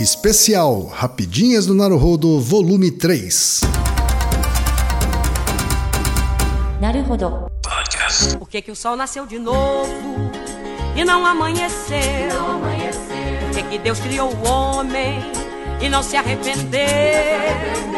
Especial 0.00 0.86
Rapidinhas 0.86 1.66
do 1.66 1.74
Naruhodo, 1.74 2.40
volume 2.40 2.90
3. 2.90 3.60
Naruhodo. 6.80 7.50
Podcast. 7.60 8.34
Por 8.38 8.48
que, 8.48 8.62
que 8.62 8.70
o 8.70 8.74
sol 8.74 8.96
nasceu 8.96 9.26
de 9.26 9.38
novo 9.38 10.30
e 10.96 11.04
não 11.04 11.26
amanheceu? 11.26 11.98
Não 12.32 12.52
amanheceu. 12.52 13.00
Por 13.40 13.50
que, 13.50 13.62
que 13.64 13.78
Deus 13.78 14.00
criou 14.00 14.32
o 14.32 14.48
homem 14.48 15.20
e 15.82 15.88
não 15.90 16.02
se 16.02 16.16
arrependeu? 16.16 16.56
Não 16.56 16.70
se 16.70 16.78
arrependeu 16.78 17.89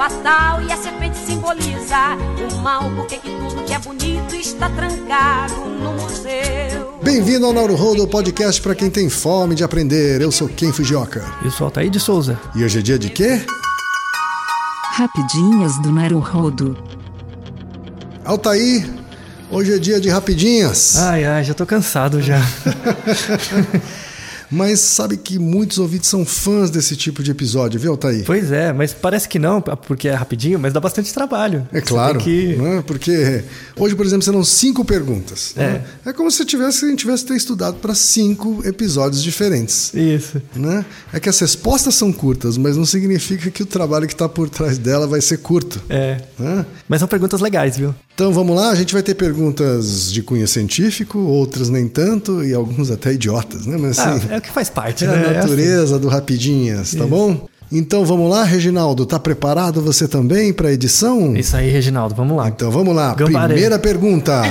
fatal 0.00 0.62
e 0.62 0.72
a 0.72 0.78
serpente 0.78 1.18
simboliza 1.18 2.16
o 2.50 2.56
mal? 2.62 2.90
Por 2.92 3.06
que, 3.06 3.18
tudo 3.18 3.62
que 3.66 3.74
é 3.74 3.78
bonito 3.78 4.34
está 4.34 4.70
trancado 4.70 5.56
no 5.56 5.92
museu? 5.92 6.98
Bem-vindo 7.02 7.44
ao 7.44 7.52
Naruhodo, 7.52 8.08
podcast 8.08 8.62
para 8.62 8.74
quem 8.74 8.88
tem 8.88 9.10
fome 9.10 9.54
de 9.54 9.62
aprender. 9.62 10.22
Eu 10.22 10.32
sou 10.32 10.48
Ken 10.48 10.72
Fujioka. 10.72 11.22
Eu 11.44 11.50
sou 11.50 11.66
Altair 11.66 11.90
de 11.90 12.00
Souza. 12.00 12.40
E 12.54 12.64
hoje 12.64 12.78
é 12.78 12.82
dia 12.82 12.98
de 12.98 13.10
quê? 13.10 13.44
Rapidinhas 14.92 15.78
do 15.82 15.92
Naruhodo 15.92 16.82
Altair, 18.24 18.88
hoje 19.50 19.74
é 19.74 19.78
dia 19.78 20.00
de 20.00 20.08
rapidinhas. 20.08 20.96
Ai, 20.96 21.26
ai, 21.26 21.44
já 21.44 21.52
tô 21.52 21.66
cansado 21.66 22.22
já. 22.22 22.40
Mas 24.50 24.80
sabe 24.80 25.16
que 25.16 25.38
muitos 25.38 25.78
ouvintes 25.78 26.08
são 26.08 26.24
fãs 26.24 26.70
desse 26.70 26.96
tipo 26.96 27.22
de 27.22 27.30
episódio, 27.30 27.78
viu, 27.78 27.92
Altair? 27.92 28.24
pois 28.24 28.50
é, 28.50 28.72
mas 28.72 28.92
parece 28.92 29.28
que 29.28 29.38
não, 29.38 29.60
porque 29.60 30.08
é 30.08 30.14
rapidinho, 30.14 30.58
mas 30.58 30.72
dá 30.72 30.80
bastante 30.80 31.12
trabalho. 31.12 31.66
É 31.72 31.80
claro, 31.80 32.18
que... 32.18 32.56
né? 32.56 32.82
porque 32.86 33.44
hoje, 33.76 33.94
por 33.94 34.04
exemplo, 34.04 34.24
serão 34.24 34.42
cinco 34.44 34.84
perguntas. 34.84 35.52
né? 35.56 35.84
É 36.04 36.12
como 36.12 36.30
se 36.30 36.44
tivesse, 36.44 36.84
a 36.84 36.88
gente 36.88 37.00
tivesse 37.00 37.24
ter 37.24 37.36
estudado 37.36 37.76
para 37.76 37.94
cinco 37.94 38.60
episódios 38.64 39.22
diferentes. 39.22 39.92
Isso. 39.94 40.40
Né? 40.54 40.84
É 41.12 41.20
que 41.20 41.28
as 41.28 41.38
respostas 41.38 41.94
são 41.94 42.12
curtas, 42.12 42.56
mas 42.56 42.76
não 42.76 42.84
significa 42.84 43.50
que 43.50 43.62
o 43.62 43.66
trabalho 43.66 44.06
que 44.06 44.14
está 44.14 44.28
por 44.28 44.48
trás 44.48 44.78
dela 44.78 45.06
vai 45.06 45.20
ser 45.20 45.38
curto. 45.38 45.80
É. 45.88 46.20
né? 46.38 46.66
Mas 46.88 47.00
são 47.00 47.08
perguntas 47.08 47.40
legais, 47.40 47.76
viu? 47.76 47.94
Então 48.20 48.34
vamos 48.34 48.54
lá, 48.54 48.68
a 48.68 48.74
gente 48.74 48.92
vai 48.92 49.02
ter 49.02 49.14
perguntas 49.14 50.12
de 50.12 50.22
cunho 50.22 50.46
científico, 50.46 51.18
outras 51.18 51.70
nem 51.70 51.88
tanto, 51.88 52.44
e 52.44 52.52
alguns 52.52 52.90
até 52.90 53.14
idiotas, 53.14 53.64
né? 53.64 53.78
Mas 53.80 53.98
Ah, 53.98 54.10
assim, 54.12 54.26
é 54.30 54.36
o 54.36 54.40
que 54.42 54.50
faz 54.50 54.68
parte, 54.68 55.06
é 55.06 55.08
né? 55.08 55.14
a 55.14 55.16
É 55.16 55.20
assim. 55.38 55.48
natureza 55.48 55.98
do 55.98 56.06
Rapidinhas, 56.06 56.94
tá 56.94 57.06
bom? 57.06 57.48
Então 57.72 58.04
vamos 58.04 58.28
lá, 58.30 58.44
Reginaldo, 58.44 59.06
tá 59.06 59.18
preparado 59.18 59.80
você 59.80 60.06
também 60.06 60.52
para 60.52 60.68
a 60.68 60.72
edição? 60.72 61.34
Isso 61.34 61.56
aí, 61.56 61.70
Reginaldo, 61.70 62.14
vamos 62.14 62.36
lá. 62.36 62.48
Então 62.50 62.70
vamos 62.70 62.94
lá, 62.94 63.14
Gambaré. 63.14 63.54
primeira 63.54 63.78
pergunta. 63.78 64.42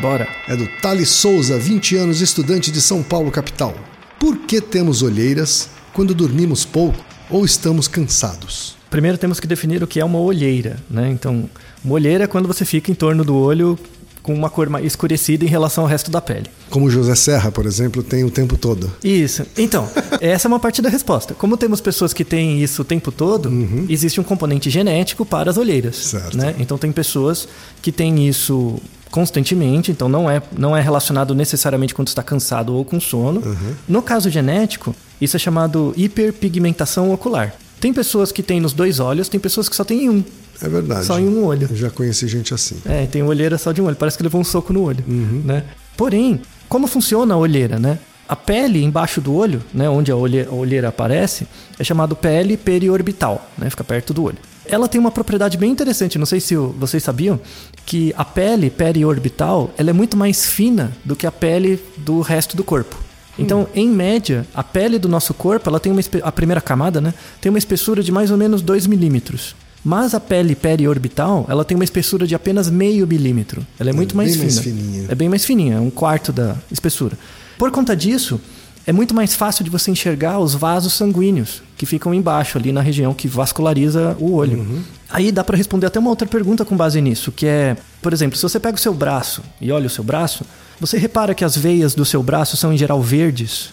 Bora. 0.00 0.26
É 0.48 0.56
do 0.56 0.66
Thales 0.80 1.08
Souza, 1.10 1.56
20 1.58 1.96
anos, 1.96 2.20
estudante 2.20 2.70
de 2.70 2.80
São 2.80 3.02
Paulo, 3.02 3.30
capital. 3.30 3.74
Por 4.22 4.36
que 4.36 4.60
temos 4.60 5.02
olheiras 5.02 5.68
quando 5.92 6.14
dormimos 6.14 6.64
pouco 6.64 7.04
ou 7.28 7.44
estamos 7.44 7.88
cansados? 7.88 8.76
Primeiro 8.88 9.18
temos 9.18 9.40
que 9.40 9.48
definir 9.48 9.82
o 9.82 9.86
que 9.88 9.98
é 9.98 10.04
uma 10.04 10.20
olheira, 10.20 10.76
né? 10.88 11.10
Então, 11.10 11.50
uma 11.84 11.94
olheira 11.94 12.22
é 12.22 12.26
quando 12.28 12.46
você 12.46 12.64
fica 12.64 12.88
em 12.88 12.94
torno 12.94 13.24
do 13.24 13.34
olho 13.34 13.76
com 14.22 14.32
uma 14.32 14.48
cor 14.48 14.68
mais 14.68 14.86
escurecida 14.86 15.44
em 15.44 15.48
relação 15.48 15.82
ao 15.82 15.90
resto 15.90 16.08
da 16.08 16.20
pele. 16.20 16.48
Como 16.70 16.88
José 16.88 17.16
Serra, 17.16 17.50
por 17.50 17.66
exemplo, 17.66 18.00
tem 18.00 18.22
o 18.22 18.30
tempo 18.30 18.56
todo. 18.56 18.92
Isso. 19.02 19.44
Então, 19.58 19.90
essa 20.22 20.46
é 20.46 20.48
uma 20.48 20.60
parte 20.60 20.80
da 20.80 20.88
resposta. 20.88 21.34
Como 21.34 21.56
temos 21.56 21.80
pessoas 21.80 22.12
que 22.12 22.24
têm 22.24 22.62
isso 22.62 22.82
o 22.82 22.84
tempo 22.84 23.10
todo, 23.10 23.50
existe 23.88 24.20
um 24.20 24.24
componente 24.24 24.70
genético 24.70 25.26
para 25.26 25.50
as 25.50 25.56
olheiras. 25.56 25.96
Certo. 25.96 26.38
Né? 26.38 26.54
Então, 26.60 26.78
tem 26.78 26.92
pessoas 26.92 27.48
que 27.82 27.90
têm 27.90 28.28
isso 28.28 28.80
constantemente, 29.12 29.92
então 29.92 30.08
não 30.08 30.28
é, 30.28 30.42
não 30.58 30.76
é 30.76 30.80
relacionado 30.80 31.34
necessariamente 31.34 31.94
quando 31.94 32.08
está 32.08 32.22
cansado 32.22 32.74
ou 32.74 32.84
com 32.84 32.98
sono. 32.98 33.40
No 33.86 34.02
caso 34.02 34.28
genético, 34.28 34.96
isso 35.20 35.36
é 35.36 35.38
chamado 35.38 35.92
hiperpigmentação 35.96 37.12
ocular. 37.12 37.54
Tem 37.80 37.92
pessoas 37.92 38.32
que 38.32 38.42
têm 38.42 38.60
nos 38.60 38.72
dois 38.72 38.98
olhos, 38.98 39.28
tem 39.28 39.38
pessoas 39.38 39.68
que 39.68 39.76
só 39.76 39.84
têm 39.84 40.04
em 40.04 40.08
um. 40.08 40.24
É 40.60 40.68
verdade. 40.68 41.04
Só 41.06 41.18
em 41.18 41.28
um 41.28 41.44
olho. 41.44 41.68
Eu 41.70 41.76
já 41.76 41.90
conheci 41.90 42.26
gente 42.26 42.54
assim. 42.54 42.76
É, 42.84 43.06
tem 43.06 43.22
olheira 43.22 43.58
só 43.58 43.70
de 43.72 43.80
um 43.82 43.86
olho, 43.86 43.96
parece 43.96 44.16
que 44.16 44.22
levou 44.22 44.40
um 44.40 44.44
soco 44.44 44.72
no 44.72 44.82
olho, 44.82 45.04
né? 45.06 45.64
Porém, 45.96 46.40
como 46.68 46.86
funciona 46.86 47.34
a 47.34 47.36
olheira, 47.36 47.78
né? 47.78 47.98
A 48.28 48.36
pele 48.36 48.82
embaixo 48.82 49.20
do 49.20 49.34
olho, 49.34 49.62
né, 49.74 49.90
onde 49.90 50.10
a 50.10 50.16
olhe- 50.16 50.46
a 50.48 50.54
olheira 50.54 50.88
aparece, 50.88 51.46
é 51.78 51.84
chamado 51.84 52.16
pele 52.16 52.56
periorbital, 52.56 53.46
né? 53.58 53.68
Fica 53.68 53.84
perto 53.84 54.14
do 54.14 54.22
olho. 54.22 54.38
Ela 54.66 54.88
tem 54.88 55.00
uma 55.00 55.10
propriedade 55.10 55.58
bem 55.58 55.70
interessante, 55.70 56.18
não 56.18 56.26
sei 56.26 56.40
se 56.40 56.54
vocês 56.54 57.02
sabiam, 57.02 57.40
que 57.84 58.14
a 58.16 58.24
pele 58.24 58.70
periorbital, 58.70 59.72
ela 59.76 59.90
é 59.90 59.92
muito 59.92 60.16
mais 60.16 60.46
fina 60.46 60.92
do 61.04 61.16
que 61.16 61.26
a 61.26 61.32
pele 61.32 61.82
do 61.96 62.20
resto 62.20 62.56
do 62.56 62.62
corpo. 62.62 62.96
Então, 63.38 63.66
em 63.74 63.88
média, 63.88 64.46
a 64.54 64.62
pele 64.62 64.98
do 64.98 65.08
nosso 65.08 65.32
corpo, 65.32 65.68
ela 65.68 65.80
tem 65.80 65.90
uma 65.90 66.00
a 66.22 66.30
primeira 66.30 66.60
camada, 66.60 67.00
né, 67.00 67.14
tem 67.40 67.50
uma 67.50 67.58
espessura 67.58 68.02
de 68.02 68.12
mais 68.12 68.30
ou 68.30 68.36
menos 68.36 68.62
2 68.62 68.86
milímetros. 68.86 69.54
Mas 69.84 70.14
a 70.14 70.20
pele 70.20 70.54
periorbital, 70.54 71.44
ela 71.48 71.64
tem 71.64 71.74
uma 71.74 71.82
espessura 71.82 72.24
de 72.24 72.36
apenas 72.36 72.70
meio 72.70 73.04
milímetro. 73.04 73.66
Ela 73.80 73.90
é 73.90 73.92
muito 73.92 74.16
mais 74.16 74.36
bem 74.36 74.48
fina. 74.48 74.54
mais 74.54 74.64
fininha. 74.64 75.06
É 75.08 75.14
bem 75.14 75.28
mais 75.28 75.44
fininha, 75.44 75.76
é 75.76 75.80
um 75.80 75.90
quarto 75.90 76.32
da 76.32 76.56
espessura. 76.70 77.18
Por 77.58 77.70
conta 77.72 77.96
disso, 77.96 78.40
é 78.86 78.92
muito 78.92 79.14
mais 79.14 79.34
fácil 79.34 79.64
de 79.64 79.70
você 79.70 79.90
enxergar 79.90 80.38
os 80.38 80.54
vasos 80.54 80.94
sanguíneos 80.94 81.62
que 81.76 81.86
ficam 81.86 82.12
embaixo, 82.12 82.58
ali 82.58 82.72
na 82.72 82.80
região 82.80 83.14
que 83.14 83.28
vasculariza 83.28 84.16
o 84.18 84.32
olho. 84.32 84.58
Uhum. 84.58 84.82
Aí 85.08 85.30
dá 85.30 85.44
para 85.44 85.56
responder 85.56 85.86
até 85.86 85.98
uma 85.98 86.10
outra 86.10 86.26
pergunta 86.26 86.64
com 86.64 86.76
base 86.76 87.00
nisso, 87.00 87.30
que 87.30 87.46
é, 87.46 87.76
por 88.00 88.12
exemplo, 88.12 88.36
se 88.36 88.42
você 88.42 88.58
pega 88.58 88.76
o 88.76 88.80
seu 88.80 88.94
braço 88.94 89.42
e 89.60 89.70
olha 89.70 89.86
o 89.86 89.90
seu 89.90 90.02
braço, 90.02 90.44
você 90.80 90.98
repara 90.98 91.34
que 91.34 91.44
as 91.44 91.56
veias 91.56 91.94
do 91.94 92.04
seu 92.04 92.22
braço 92.22 92.56
são 92.56 92.72
em 92.72 92.78
geral 92.78 93.00
verdes. 93.00 93.70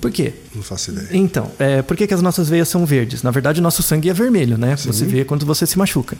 Por 0.00 0.10
quê? 0.10 0.32
Não 0.54 0.62
faço 0.62 0.90
ideia. 0.90 1.08
Então, 1.12 1.50
é, 1.58 1.80
por 1.80 1.96
que, 1.96 2.06
que 2.06 2.14
as 2.14 2.22
nossas 2.22 2.48
veias 2.48 2.68
são 2.68 2.84
verdes? 2.84 3.22
Na 3.22 3.30
verdade, 3.30 3.60
o 3.60 3.62
nosso 3.62 3.82
sangue 3.82 4.10
é 4.10 4.14
vermelho, 4.14 4.58
né? 4.58 4.74
Você 4.76 5.04
vê 5.04 5.24
quando 5.24 5.46
você 5.46 5.64
se 5.66 5.78
machuca. 5.78 6.16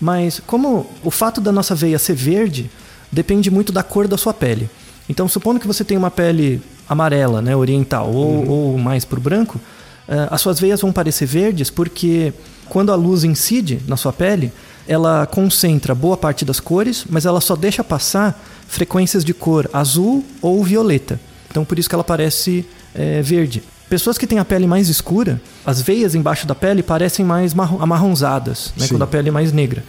Mas 0.00 0.40
como 0.46 0.86
o 1.02 1.10
fato 1.10 1.40
da 1.40 1.52
nossa 1.52 1.74
veia 1.74 1.98
ser 1.98 2.14
verde 2.14 2.70
depende 3.12 3.50
muito 3.50 3.72
da 3.72 3.82
cor 3.82 4.08
da 4.08 4.16
sua 4.16 4.32
pele. 4.32 4.70
Então, 5.08 5.28
supondo 5.28 5.60
que 5.60 5.66
você 5.66 5.84
tem 5.84 5.98
uma 5.98 6.10
pele 6.10 6.62
amarela, 6.88 7.40
né, 7.42 7.54
oriental, 7.56 8.10
ou, 8.12 8.48
ou 8.48 8.78
mais 8.78 9.04
para 9.04 9.18
o 9.18 9.22
branco, 9.22 9.60
eh, 10.08 10.28
as 10.30 10.40
suas 10.40 10.58
veias 10.60 10.80
vão 10.80 10.92
parecer 10.92 11.26
verdes 11.26 11.70
porque 11.70 12.32
quando 12.68 12.90
a 12.92 12.94
luz 12.94 13.24
incide 13.24 13.80
na 13.86 13.96
sua 13.96 14.12
pele, 14.12 14.52
ela 14.86 15.26
concentra 15.26 15.94
boa 15.94 16.16
parte 16.16 16.44
das 16.44 16.60
cores, 16.60 17.04
mas 17.08 17.24
ela 17.24 17.40
só 17.40 17.56
deixa 17.56 17.82
passar 17.82 18.38
frequências 18.68 19.24
de 19.24 19.32
cor 19.32 19.68
azul 19.72 20.24
ou 20.42 20.62
violeta. 20.62 21.18
Então, 21.50 21.64
por 21.64 21.78
isso 21.78 21.88
que 21.88 21.94
ela 21.94 22.04
parece 22.04 22.66
eh, 22.94 23.22
verde. 23.22 23.62
Pessoas 23.88 24.18
que 24.18 24.26
têm 24.26 24.38
a 24.38 24.44
pele 24.44 24.66
mais 24.66 24.88
escura, 24.88 25.40
as 25.64 25.80
veias 25.80 26.14
embaixo 26.14 26.46
da 26.46 26.54
pele 26.54 26.82
parecem 26.82 27.24
mais 27.24 27.54
marro- 27.54 27.80
amarronzadas, 27.80 28.72
né, 28.76 28.86
quando 28.88 29.02
a 29.02 29.06
pele 29.06 29.28
é 29.28 29.32
mais 29.32 29.52
negra. 29.52 29.84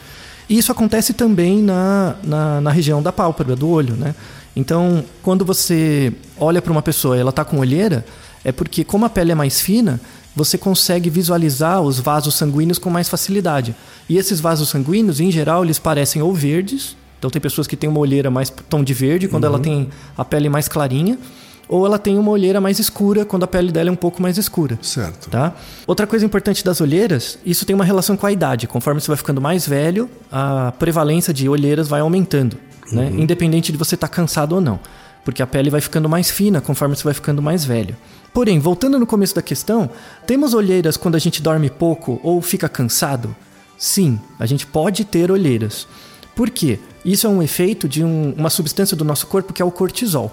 E 0.47 0.57
isso 0.57 0.71
acontece 0.71 1.13
também 1.13 1.61
na, 1.61 2.15
na, 2.23 2.61
na 2.61 2.71
região 2.71 3.01
da 3.01 3.11
pálpebra, 3.11 3.55
do 3.55 3.67
olho, 3.67 3.95
né? 3.95 4.13
Então, 4.55 5.03
quando 5.21 5.43
você 5.43 6.13
olha 6.39 6.61
para 6.61 6.71
uma 6.71 6.81
pessoa 6.81 7.17
e 7.17 7.19
ela 7.19 7.29
está 7.29 7.43
com 7.43 7.59
olheira, 7.59 8.05
é 8.43 8.51
porque 8.51 8.83
como 8.83 9.05
a 9.05 9.09
pele 9.09 9.31
é 9.31 9.35
mais 9.35 9.59
fina, 9.59 9.99
você 10.35 10.57
consegue 10.57 11.09
visualizar 11.09 11.81
os 11.81 11.99
vasos 11.99 12.35
sanguíneos 12.35 12.77
com 12.77 12.89
mais 12.89 13.09
facilidade. 13.09 13.75
E 14.07 14.17
esses 14.17 14.39
vasos 14.39 14.69
sanguíneos, 14.69 15.19
em 15.19 15.31
geral, 15.31 15.63
eles 15.63 15.79
parecem 15.79 16.21
ou 16.21 16.33
verdes, 16.33 16.95
então 17.17 17.29
tem 17.29 17.41
pessoas 17.41 17.65
que 17.67 17.75
têm 17.75 17.89
uma 17.89 17.99
olheira 17.99 18.29
mais 18.29 18.49
tom 18.69 18.83
de 18.83 18.93
verde, 18.93 19.27
quando 19.27 19.45
ela 19.45 19.59
tem 19.59 19.89
a 20.17 20.23
pele 20.23 20.49
mais 20.49 20.67
clarinha, 20.67 21.17
ou 21.67 21.85
ela 21.85 21.97
tem 21.97 22.19
uma 22.19 22.29
olheira 22.29 22.61
mais 22.61 22.77
escura, 22.77 23.25
quando 23.25 23.43
a 23.43 23.47
pele 23.47 23.71
dela 23.71 23.89
é 23.89 23.91
um 23.91 23.95
pouco 23.95 24.21
mais 24.21 24.37
escura. 24.37 24.77
Certo. 24.81 25.29
Tá? 25.29 25.55
Outra 25.87 26.05
coisa 26.05 26.25
importante 26.25 26.63
das 26.63 26.79
olheiras, 26.79 27.39
isso 27.45 27.65
tem 27.65 27.73
uma 27.73 27.85
relação 27.85 28.15
com 28.15 28.27
a 28.27 28.31
idade. 28.31 28.67
Conforme 28.67 29.01
você 29.01 29.07
vai 29.07 29.17
ficando 29.17 29.41
mais 29.41 29.67
velho, 29.67 30.09
a 30.31 30.71
prevalência 30.77 31.33
de 31.33 31.49
olheiras 31.49 31.87
vai 31.87 32.01
aumentando, 32.01 32.57
né? 32.91 33.11
independente 33.17 33.71
de 33.71 33.77
você 33.77 33.95
estar 33.95 34.07
cansado 34.07 34.53
ou 34.55 34.61
não. 34.61 34.79
Porque 35.23 35.41
a 35.41 35.47
pele 35.47 35.69
vai 35.71 35.81
ficando 35.81 36.07
mais 36.07 36.29
fina 36.29 36.61
conforme 36.61 36.95
você 36.95 37.03
vai 37.03 37.13
ficando 37.13 37.41
mais 37.41 37.65
velho. 37.65 37.95
Porém, 38.33 38.59
voltando 38.59 38.99
no 38.99 39.07
começo 39.07 39.33
da 39.33 39.41
questão, 39.41 39.89
temos 40.27 40.53
olheiras 40.53 40.97
quando 40.97 41.15
a 41.15 41.19
gente 41.19 41.41
dorme 41.41 41.69
pouco 41.69 42.19
ou 42.21 42.41
fica 42.41 42.69
cansado? 42.69 43.35
Sim, 43.77 44.19
a 44.39 44.45
gente 44.45 44.67
pode 44.67 45.03
ter 45.03 45.31
olheiras. 45.31 45.87
Por 46.35 46.49
quê? 46.49 46.79
Isso 47.03 47.25
é 47.25 47.29
um 47.29 47.41
efeito 47.41 47.87
de 47.87 48.03
um- 48.03 48.33
uma 48.37 48.49
substância 48.49 48.95
do 48.95 49.03
nosso 49.05 49.25
corpo 49.27 49.51
que 49.53 49.61
é 49.61 49.65
o 49.65 49.71
cortisol. 49.71 50.31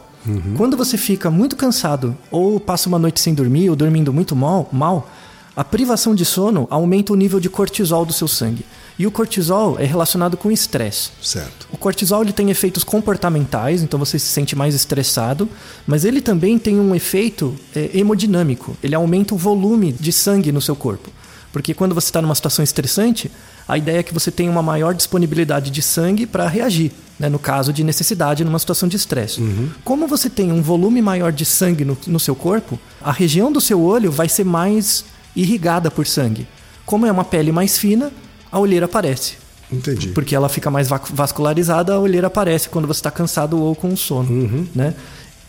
Quando 0.57 0.77
você 0.77 0.97
fica 0.97 1.31
muito 1.31 1.57
cansado 1.57 2.17
ou 2.31 2.61
passa 2.61 2.89
uma 2.89 2.99
noite 2.99 3.19
sem 3.21 3.35
dormir 3.35 3.71
ou 3.71 3.75
dormindo 3.77 4.13
muito 4.13 4.37
mal, 4.37 4.69
mal, 4.71 5.11
a 5.57 5.65
privação 5.65 6.15
de 6.15 6.25
sono 6.25 6.67
aumenta 6.71 7.13
o 7.13 7.17
nível 7.17 7.41
de 7.41 7.49
cortisol 7.51 8.05
do 8.05 8.13
seu 8.13 8.29
sangue. 8.29 8.65
E 8.99 9.07
o 9.07 9.11
cortisol 9.11 9.79
é 9.79 9.85
relacionado 9.85 10.37
com 10.37 10.51
estresse. 10.51 11.11
Certo. 11.23 11.67
O 11.73 11.77
cortisol 11.77 12.23
ele 12.23 12.33
tem 12.33 12.51
efeitos 12.51 12.85
comportamentais, 12.85 13.83
então 13.83 13.99
você 13.99 14.19
se 14.19 14.27
sente 14.27 14.55
mais 14.55 14.75
estressado, 14.75 15.49
mas 15.87 16.05
ele 16.05 16.21
também 16.21 16.59
tem 16.59 16.79
um 16.79 16.95
efeito 16.95 17.57
é, 17.75 17.91
hemodinâmico. 17.95 18.77
Ele 18.83 18.95
aumenta 18.95 19.35
o 19.35 19.39
volume 19.39 19.93
de 19.93 20.13
sangue 20.13 20.53
no 20.53 20.61
seu 20.61 20.77
corpo. 20.77 21.11
Porque 21.53 21.75
quando 21.75 21.95
você 21.95 22.09
está 22.09 22.23
numa 22.23 22.35
situação 22.35 22.63
estressante, 22.63 23.31
a 23.69 23.77
ideia 23.77 23.99
é 23.99 24.03
que 24.03 24.15
você 24.15 24.31
tenha 24.31 24.51
uma 24.51 24.63
maior 24.63 24.95
disponibilidade 24.95 25.71
de 25.71 25.83
sangue 25.83 26.27
para 26.27 26.49
reagir, 26.49 26.93
né, 27.19 27.29
no 27.29 27.39
caso 27.39 27.73
de 27.73 27.85
necessidade, 27.85 28.45
numa 28.45 28.59
situação 28.59 28.89
de 28.89 28.97
estresse. 28.97 29.41
Como 29.85 30.07
você 30.07 30.31
tem 30.31 30.51
um 30.51 30.63
volume 30.63 31.03
maior 31.03 31.31
de 31.31 31.45
sangue 31.45 31.85
no, 31.85 31.97
no 32.07 32.19
seu 32.19 32.35
corpo, 32.35 32.79
a 33.03 33.13
região 33.13 33.53
do 33.53 33.61
seu 33.61 33.81
olho 33.81 34.11
vai 34.11 34.29
ser 34.29 34.45
mais 34.45 35.05
irrigada 35.37 35.91
por 35.91 36.07
sangue. 36.07 36.47
Como 36.85 37.07
é 37.07 37.13
uma 37.13 37.25
pele 37.25 37.53
mais 37.53 37.79
fina, 37.79 38.11
a 38.53 38.59
olheira 38.59 38.85
aparece. 38.85 39.35
Entendi. 39.73 40.09
Porque 40.09 40.37
ela 40.37 40.51
fica 40.51 40.71
mais 40.71 40.87
vascularizada, 40.89 41.95
a 41.95 41.99
olheira 41.99 42.27
aparece 42.27 42.69
quando 42.69 42.87
você 42.87 42.99
está 43.01 43.11
cansado 43.11 43.59
ou 43.59 43.75
com 43.75 43.97
sono. 43.97 44.69
Né? 44.75 44.95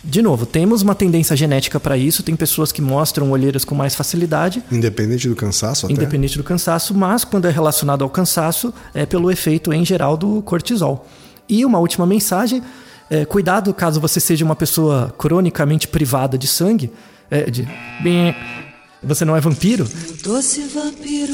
De 0.02 0.22
novo, 0.22 0.46
temos 0.46 0.82
uma 0.82 0.96
tendência 0.96 1.36
genética 1.36 1.80
para 1.80 1.98
isso. 1.98 2.24
Tem 2.24 2.36
pessoas 2.36 2.72
que 2.72 2.82
mostram 2.82 3.32
olheiras 3.32 3.64
com 3.66 3.76
mais 3.76 3.96
facilidade, 3.96 4.64
Independente 4.72 5.28
do 5.28 5.36
cansaço 5.36 5.86
até? 5.86 5.94
independente 5.94 6.38
do 6.38 6.44
cansaço, 6.44 6.94
mas 6.94 7.24
quando 7.24 7.46
é 7.48 7.52
relacionado 7.52 8.02
ao 8.04 8.10
cansaço, 8.10 8.74
é 8.94 9.06
pelo 9.06 9.30
efeito 9.32 9.72
em 9.74 9.86
geral 9.86 10.16
do 10.18 10.42
cortisol. 10.42 11.08
E 11.48 11.66
uma 11.66 11.80
última 11.80 12.06
mensagem: 12.06 12.62
é, 13.10 13.24
cuidado 13.26 13.74
caso 13.74 14.00
você 14.00 14.20
seja 14.20 14.44
uma 14.44 14.56
pessoa 14.56 15.14
cronicamente 15.18 15.88
privada 15.88 16.38
de 16.38 16.48
sangue. 16.48 16.92
é, 17.32 17.50
de, 17.50 17.68
Bem, 18.02 18.36
você 19.02 19.24
não 19.26 19.36
é 19.36 19.42
vampiro? 19.42 19.88
Doce 20.24 20.62
vampiro. 20.68 21.34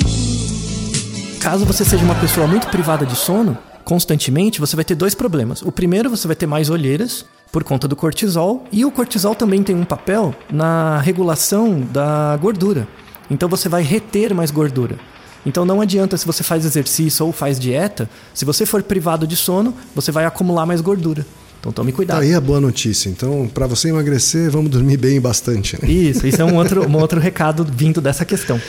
Caso 1.39 1.65
você 1.65 1.85
seja 1.85 2.03
uma 2.03 2.15
pessoa 2.15 2.45
muito 2.45 2.67
privada 2.67 3.05
de 3.05 3.15
sono, 3.15 3.57
constantemente, 3.85 4.59
você 4.59 4.75
vai 4.75 4.83
ter 4.83 4.93
dois 4.93 5.15
problemas. 5.15 5.61
O 5.61 5.71
primeiro, 5.71 6.09
você 6.09 6.27
vai 6.27 6.35
ter 6.35 6.45
mais 6.45 6.69
olheiras 6.69 7.25
por 7.49 7.63
conta 7.63 7.87
do 7.87 7.95
cortisol, 7.95 8.65
e 8.71 8.83
o 8.83 8.91
cortisol 8.91 9.33
também 9.33 9.63
tem 9.63 9.75
um 9.75 9.85
papel 9.85 10.35
na 10.51 10.99
regulação 10.99 11.79
da 11.79 12.37
gordura. 12.37 12.85
Então 13.31 13.47
você 13.47 13.69
vai 13.69 13.81
reter 13.81 14.33
mais 14.33 14.51
gordura. 14.51 14.97
Então 15.45 15.63
não 15.63 15.79
adianta 15.79 16.17
se 16.17 16.25
você 16.25 16.43
faz 16.43 16.65
exercício 16.65 17.25
ou 17.25 17.31
faz 17.31 17.57
dieta, 17.57 18.09
se 18.33 18.43
você 18.43 18.65
for 18.65 18.83
privado 18.83 19.25
de 19.25 19.37
sono, 19.37 19.73
você 19.95 20.11
vai 20.11 20.25
acumular 20.25 20.65
mais 20.65 20.81
gordura. 20.81 21.25
Então 21.59 21.71
tome 21.71 21.91
Tá 21.91 21.95
cuidado. 21.97 22.21
aí 22.21 22.33
a 22.33 22.39
boa 22.39 22.61
notícia. 22.61 23.09
Então, 23.09 23.49
para 23.53 23.67
você 23.67 23.89
emagrecer, 23.89 24.49
vamos 24.49 24.71
dormir 24.71 24.97
bem 24.97 25.19
bastante. 25.19 25.77
né? 25.81 25.91
Isso, 25.91 26.25
isso 26.25 26.41
é 26.41 26.45
um 26.45 26.55
outro, 26.55 26.87
um 26.87 26.95
outro 26.97 27.19
recado 27.19 27.65
vindo 27.69 27.99
dessa 27.99 28.23
questão. 28.23 28.59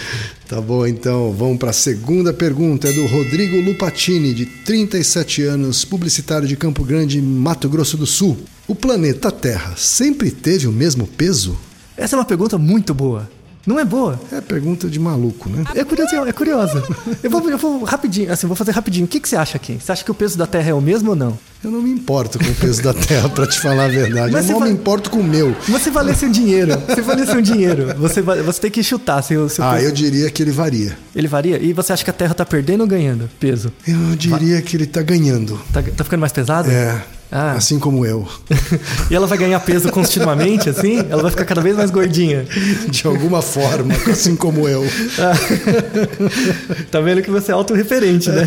Tá 0.48 0.60
bom, 0.60 0.84
então 0.86 1.32
vamos 1.32 1.58
para 1.58 1.70
a 1.70 1.72
segunda 1.72 2.32
pergunta. 2.32 2.88
É 2.88 2.92
do 2.92 3.06
Rodrigo 3.06 3.60
Lupatini, 3.60 4.34
de 4.34 4.44
37 4.46 5.42
anos, 5.44 5.84
publicitário 5.84 6.48
de 6.48 6.56
Campo 6.56 6.82
Grande, 6.84 7.22
Mato 7.22 7.68
Grosso 7.68 7.96
do 7.96 8.06
Sul. 8.06 8.36
O 8.66 8.74
planeta 8.74 9.30
Terra 9.30 9.74
sempre 9.76 10.30
teve 10.30 10.66
o 10.66 10.72
mesmo 10.72 11.06
peso? 11.06 11.56
Essa 11.96 12.16
é 12.16 12.18
uma 12.18 12.24
pergunta 12.24 12.58
muito 12.58 12.92
boa. 12.92 13.30
Não 13.66 13.78
é 13.78 13.84
boa? 13.84 14.18
É 14.32 14.40
pergunta 14.40 14.88
de 14.88 14.98
maluco, 14.98 15.48
né? 15.50 15.64
É 15.74 15.84
curioso, 15.84 16.14
é 16.16 16.32
curiosa. 16.32 16.82
Eu 17.22 17.30
vou, 17.30 17.48
eu 17.50 17.58
vou 17.58 17.84
rapidinho, 17.84 18.32
assim, 18.32 18.46
vou 18.46 18.56
fazer 18.56 18.70
rapidinho. 18.72 19.04
O 19.04 19.08
que, 19.08 19.20
que 19.20 19.28
você 19.28 19.36
acha 19.36 19.56
aqui? 19.56 19.78
Você 19.78 19.92
acha 19.92 20.02
que 20.04 20.10
o 20.10 20.14
peso 20.14 20.38
da 20.38 20.46
Terra 20.46 20.70
é 20.70 20.74
o 20.74 20.80
mesmo 20.80 21.10
ou 21.10 21.16
não? 21.16 21.38
Eu 21.62 21.70
não 21.70 21.82
me 21.82 21.90
importo 21.90 22.38
com 22.38 22.46
o 22.50 22.54
peso 22.54 22.82
da 22.82 22.94
Terra, 22.94 23.28
para 23.28 23.46
te 23.46 23.60
falar 23.60 23.84
a 23.84 23.88
verdade. 23.88 24.32
Mas 24.32 24.48
eu 24.48 24.58
vai- 24.58 24.68
me 24.68 24.74
importo 24.74 25.10
com 25.10 25.18
o 25.18 25.24
meu. 25.24 25.54
Você 25.68 25.90
valesse 25.90 26.24
um 26.24 26.30
dinheiro. 26.30 26.72
Você 26.88 27.02
valesse 27.02 27.36
um 27.36 27.42
dinheiro. 27.42 27.94
Você, 27.98 28.22
vai, 28.22 28.40
você 28.42 28.60
tem 28.62 28.70
que 28.70 28.82
chutar 28.82 29.20
seu, 29.22 29.46
seu 29.50 29.62
Ah, 29.62 29.74
peso. 29.74 29.86
eu 29.86 29.92
diria 29.92 30.30
que 30.30 30.42
ele 30.42 30.52
varia. 30.52 30.96
Ele 31.14 31.28
varia? 31.28 31.58
E 31.62 31.74
você 31.74 31.92
acha 31.92 32.02
que 32.02 32.08
a 32.10 32.14
Terra 32.14 32.32
tá 32.32 32.46
perdendo 32.46 32.80
ou 32.80 32.86
ganhando 32.86 33.28
peso? 33.38 33.70
Eu 33.86 34.16
diria 34.16 34.62
que 34.62 34.74
ele 34.74 34.86
tá 34.86 35.02
ganhando. 35.02 35.60
Tá, 35.70 35.82
tá 35.82 36.02
ficando 36.02 36.20
mais 36.20 36.32
pesada? 36.32 36.72
É. 36.72 36.98
Ah. 37.30 37.52
Assim 37.52 37.78
como 37.78 38.04
eu. 38.04 38.26
E 39.10 39.14
ela 39.14 39.26
vai 39.26 39.38
ganhar 39.38 39.60
peso 39.60 39.90
continuamente, 39.90 40.68
assim? 40.68 40.98
Ela 41.08 41.22
vai 41.22 41.30
ficar 41.30 41.44
cada 41.44 41.60
vez 41.60 41.76
mais 41.76 41.90
gordinha. 41.90 42.46
De 42.88 43.06
alguma 43.06 43.42
forma, 43.42 43.94
assim 44.10 44.36
como 44.36 44.68
eu. 44.68 44.84
Tá 46.90 47.00
vendo 47.00 47.22
que 47.22 47.30
você 47.30 47.50
é 47.50 47.54
autorreferente, 47.54 48.30
né? 48.30 48.44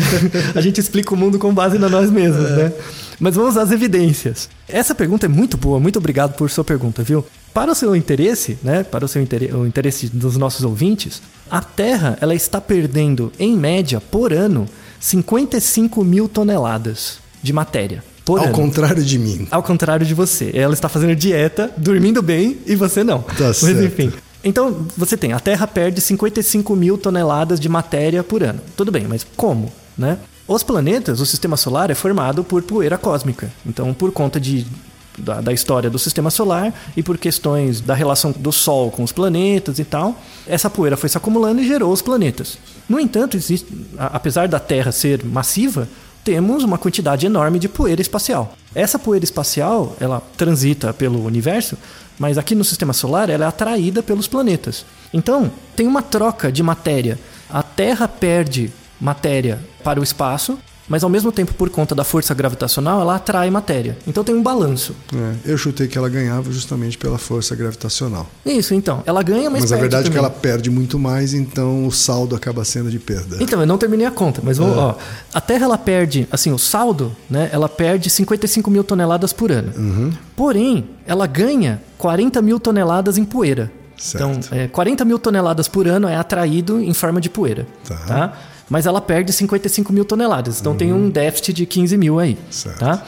A 0.54 0.60
gente 0.60 0.80
explica 0.80 1.14
o 1.14 1.16
mundo 1.16 1.38
com 1.38 1.52
base 1.52 1.78
na 1.78 1.88
nós 1.88 2.10
mesmos, 2.10 2.50
né? 2.50 2.72
Mas 3.18 3.34
vamos 3.34 3.56
às 3.56 3.70
evidências. 3.70 4.48
Essa 4.68 4.94
pergunta 4.94 5.26
é 5.26 5.28
muito 5.28 5.56
boa, 5.56 5.78
muito 5.78 5.98
obrigado 5.98 6.34
por 6.34 6.50
sua 6.50 6.64
pergunta, 6.64 7.02
viu? 7.02 7.24
Para 7.52 7.72
o 7.72 7.74
seu 7.74 7.94
interesse, 7.94 8.58
né? 8.62 8.82
Para 8.82 9.04
o 9.04 9.08
seu 9.08 9.22
interesse, 9.22 9.54
o 9.54 9.66
interesse 9.66 10.08
dos 10.08 10.36
nossos 10.36 10.64
ouvintes, 10.64 11.22
a 11.50 11.60
Terra 11.60 12.18
ela 12.20 12.34
está 12.34 12.60
perdendo, 12.60 13.32
em 13.38 13.56
média, 13.56 14.00
por 14.00 14.32
ano, 14.32 14.66
55 14.98 16.04
mil 16.04 16.28
toneladas 16.28 17.18
de 17.42 17.52
matéria. 17.52 18.02
Por 18.24 18.38
Ao 18.38 18.46
ano. 18.46 18.54
contrário 18.54 19.04
de 19.04 19.18
mim. 19.18 19.46
Ao 19.50 19.62
contrário 19.62 20.06
de 20.06 20.14
você. 20.14 20.50
Ela 20.54 20.72
está 20.74 20.88
fazendo 20.88 21.14
dieta, 21.14 21.70
dormindo 21.76 22.22
bem 22.22 22.58
e 22.66 22.74
você 22.74 23.04
não. 23.04 23.24
Mas 23.38 23.58
certo. 23.58 23.82
enfim. 23.82 24.12
Então, 24.42 24.86
você 24.96 25.16
tem, 25.16 25.32
a 25.32 25.40
Terra 25.40 25.66
perde 25.66 26.00
55 26.00 26.74
mil 26.76 26.98
toneladas 26.98 27.58
de 27.60 27.68
matéria 27.68 28.22
por 28.22 28.42
ano. 28.42 28.60
Tudo 28.76 28.90
bem, 28.92 29.06
mas 29.08 29.26
como? 29.36 29.72
Né? 29.96 30.18
Os 30.46 30.62
planetas, 30.62 31.20
o 31.20 31.26
sistema 31.26 31.56
solar 31.56 31.90
é 31.90 31.94
formado 31.94 32.44
por 32.44 32.62
poeira 32.62 32.98
cósmica. 32.98 33.50
Então, 33.64 33.94
por 33.94 34.12
conta 34.12 34.38
de, 34.38 34.66
da, 35.16 35.40
da 35.40 35.52
história 35.52 35.88
do 35.88 35.98
sistema 35.98 36.30
solar 36.30 36.74
e 36.94 37.02
por 37.02 37.16
questões 37.16 37.80
da 37.80 37.94
relação 37.94 38.32
do 38.32 38.52
Sol 38.52 38.90
com 38.90 39.02
os 39.02 39.12
planetas 39.12 39.78
e 39.78 39.84
tal, 39.84 40.20
essa 40.46 40.68
poeira 40.68 40.96
foi 40.96 41.08
se 41.08 41.16
acumulando 41.16 41.62
e 41.62 41.66
gerou 41.66 41.90
os 41.90 42.02
planetas. 42.02 42.58
No 42.86 43.00
entanto, 43.00 43.38
existe, 43.38 43.66
a- 43.96 44.10
apesar 44.16 44.46
da 44.46 44.58
Terra 44.60 44.92
ser 44.92 45.24
massiva, 45.24 45.88
temos 46.24 46.64
uma 46.64 46.78
quantidade 46.78 47.26
enorme 47.26 47.58
de 47.58 47.68
poeira 47.68 48.00
espacial. 48.00 48.56
Essa 48.74 48.98
poeira 48.98 49.24
espacial, 49.24 49.94
ela 50.00 50.22
transita 50.36 50.92
pelo 50.92 51.24
universo, 51.24 51.76
mas 52.18 52.38
aqui 52.38 52.54
no 52.54 52.64
sistema 52.64 52.92
solar 52.92 53.28
ela 53.28 53.44
é 53.44 53.48
atraída 53.48 54.02
pelos 54.02 54.26
planetas. 54.26 54.86
Então, 55.12 55.52
tem 55.76 55.86
uma 55.86 56.02
troca 56.02 56.50
de 56.50 56.62
matéria. 56.62 57.18
A 57.50 57.62
Terra 57.62 58.08
perde 58.08 58.72
matéria 59.00 59.60
para 59.84 60.00
o 60.00 60.02
espaço, 60.02 60.58
mas 60.88 61.02
ao 61.02 61.10
mesmo 61.10 61.32
tempo, 61.32 61.54
por 61.54 61.70
conta 61.70 61.94
da 61.94 62.04
força 62.04 62.34
gravitacional, 62.34 63.00
ela 63.00 63.16
atrai 63.16 63.50
matéria. 63.50 63.96
Então 64.06 64.22
tem 64.22 64.34
um 64.34 64.42
balanço. 64.42 64.94
É, 65.14 65.52
eu 65.52 65.56
chutei 65.58 65.88
que 65.88 65.96
ela 65.96 66.08
ganhava 66.08 66.50
justamente 66.52 66.98
pela 66.98 67.18
força 67.18 67.54
gravitacional. 67.56 68.28
Isso, 68.44 68.74
então. 68.74 69.02
Ela 69.06 69.22
ganha, 69.22 69.48
mas, 69.50 69.62
Mas 69.62 69.72
a 69.72 69.76
verdade 69.76 70.02
é 70.02 70.10
que 70.10 70.16
também. 70.16 70.18
ela 70.18 70.30
perde 70.30 70.70
muito 70.70 70.98
mais, 70.98 71.32
então 71.34 71.86
o 71.86 71.92
saldo 71.92 72.36
acaba 72.36 72.64
sendo 72.64 72.90
de 72.90 72.98
perda. 72.98 73.38
Então, 73.40 73.60
eu 73.60 73.66
não 73.66 73.78
terminei 73.78 74.06
a 74.06 74.10
conta, 74.10 74.40
mas 74.44 74.58
vamos, 74.58 74.76
ó. 74.76 74.98
A 75.32 75.40
Terra 75.40 75.64
ela 75.64 75.78
perde, 75.78 76.28
assim, 76.30 76.52
o 76.52 76.58
saldo, 76.58 77.14
né? 77.28 77.48
Ela 77.52 77.68
perde 77.68 78.10
55 78.10 78.70
mil 78.70 78.84
toneladas 78.84 79.32
por 79.32 79.50
ano. 79.50 79.72
Porém, 80.36 80.84
ela 81.06 81.26
ganha 81.26 81.80
40 81.98 82.42
mil 82.42 82.60
toneladas 82.60 83.16
em 83.18 83.24
poeira. 83.24 83.70
Certo. 83.96 84.24
Então, 84.24 84.58
é, 84.58 84.66
40 84.68 85.04
mil 85.04 85.18
toneladas 85.18 85.68
por 85.68 85.86
ano 85.86 86.08
é 86.08 86.16
atraído 86.16 86.80
em 86.80 86.92
forma 86.92 87.20
de 87.20 87.30
poeira. 87.30 87.66
Tá. 87.86 87.96
Tá? 87.96 88.32
Mas 88.68 88.86
ela 88.86 89.00
perde 89.00 89.32
55 89.32 89.92
mil 89.92 90.04
toneladas. 90.04 90.60
Então 90.60 90.74
tem 90.74 90.92
um 90.92 91.10
déficit 91.10 91.52
de 91.52 91.66
15 91.66 91.96
mil 91.96 92.18
aí. 92.18 92.38
Certo. 92.50 92.78
Tá? 92.78 93.02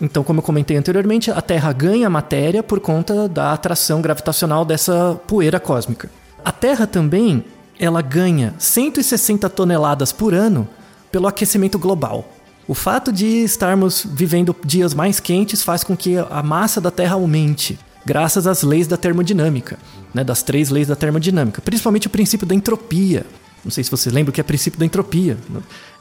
Então, 0.00 0.24
como 0.24 0.38
eu 0.38 0.42
comentei 0.42 0.76
anteriormente, 0.76 1.30
a 1.30 1.42
Terra 1.42 1.72
ganha 1.72 2.08
matéria 2.08 2.62
por 2.62 2.80
conta 2.80 3.28
da 3.28 3.52
atração 3.52 4.00
gravitacional 4.00 4.64
dessa 4.64 5.20
poeira 5.26 5.60
cósmica. 5.60 6.08
A 6.42 6.50
Terra 6.50 6.86
também 6.86 7.44
ela 7.78 8.00
ganha 8.00 8.54
160 8.58 9.48
toneladas 9.50 10.12
por 10.12 10.32
ano 10.32 10.68
pelo 11.12 11.26
aquecimento 11.26 11.78
global. 11.78 12.30
O 12.68 12.74
fato 12.74 13.12
de 13.12 13.26
estarmos 13.26 14.06
vivendo 14.08 14.54
dias 14.64 14.94
mais 14.94 15.18
quentes 15.18 15.62
faz 15.62 15.82
com 15.82 15.96
que 15.96 16.16
a 16.16 16.42
massa 16.42 16.80
da 16.80 16.90
Terra 16.90 17.14
aumente, 17.14 17.78
graças 18.04 18.46
às 18.46 18.62
leis 18.62 18.86
da 18.86 18.96
termodinâmica, 18.96 19.78
né, 20.14 20.22
das 20.22 20.42
três 20.42 20.70
leis 20.70 20.86
da 20.86 20.94
termodinâmica, 20.94 21.60
principalmente 21.60 22.06
o 22.06 22.10
princípio 22.10 22.46
da 22.46 22.54
entropia. 22.54 23.26
Não 23.64 23.70
sei 23.70 23.84
se 23.84 23.90
você 23.90 24.10
lembra 24.10 24.30
o 24.30 24.32
que 24.32 24.40
é 24.40 24.44
princípio 24.44 24.78
da 24.78 24.86
entropia. 24.86 25.36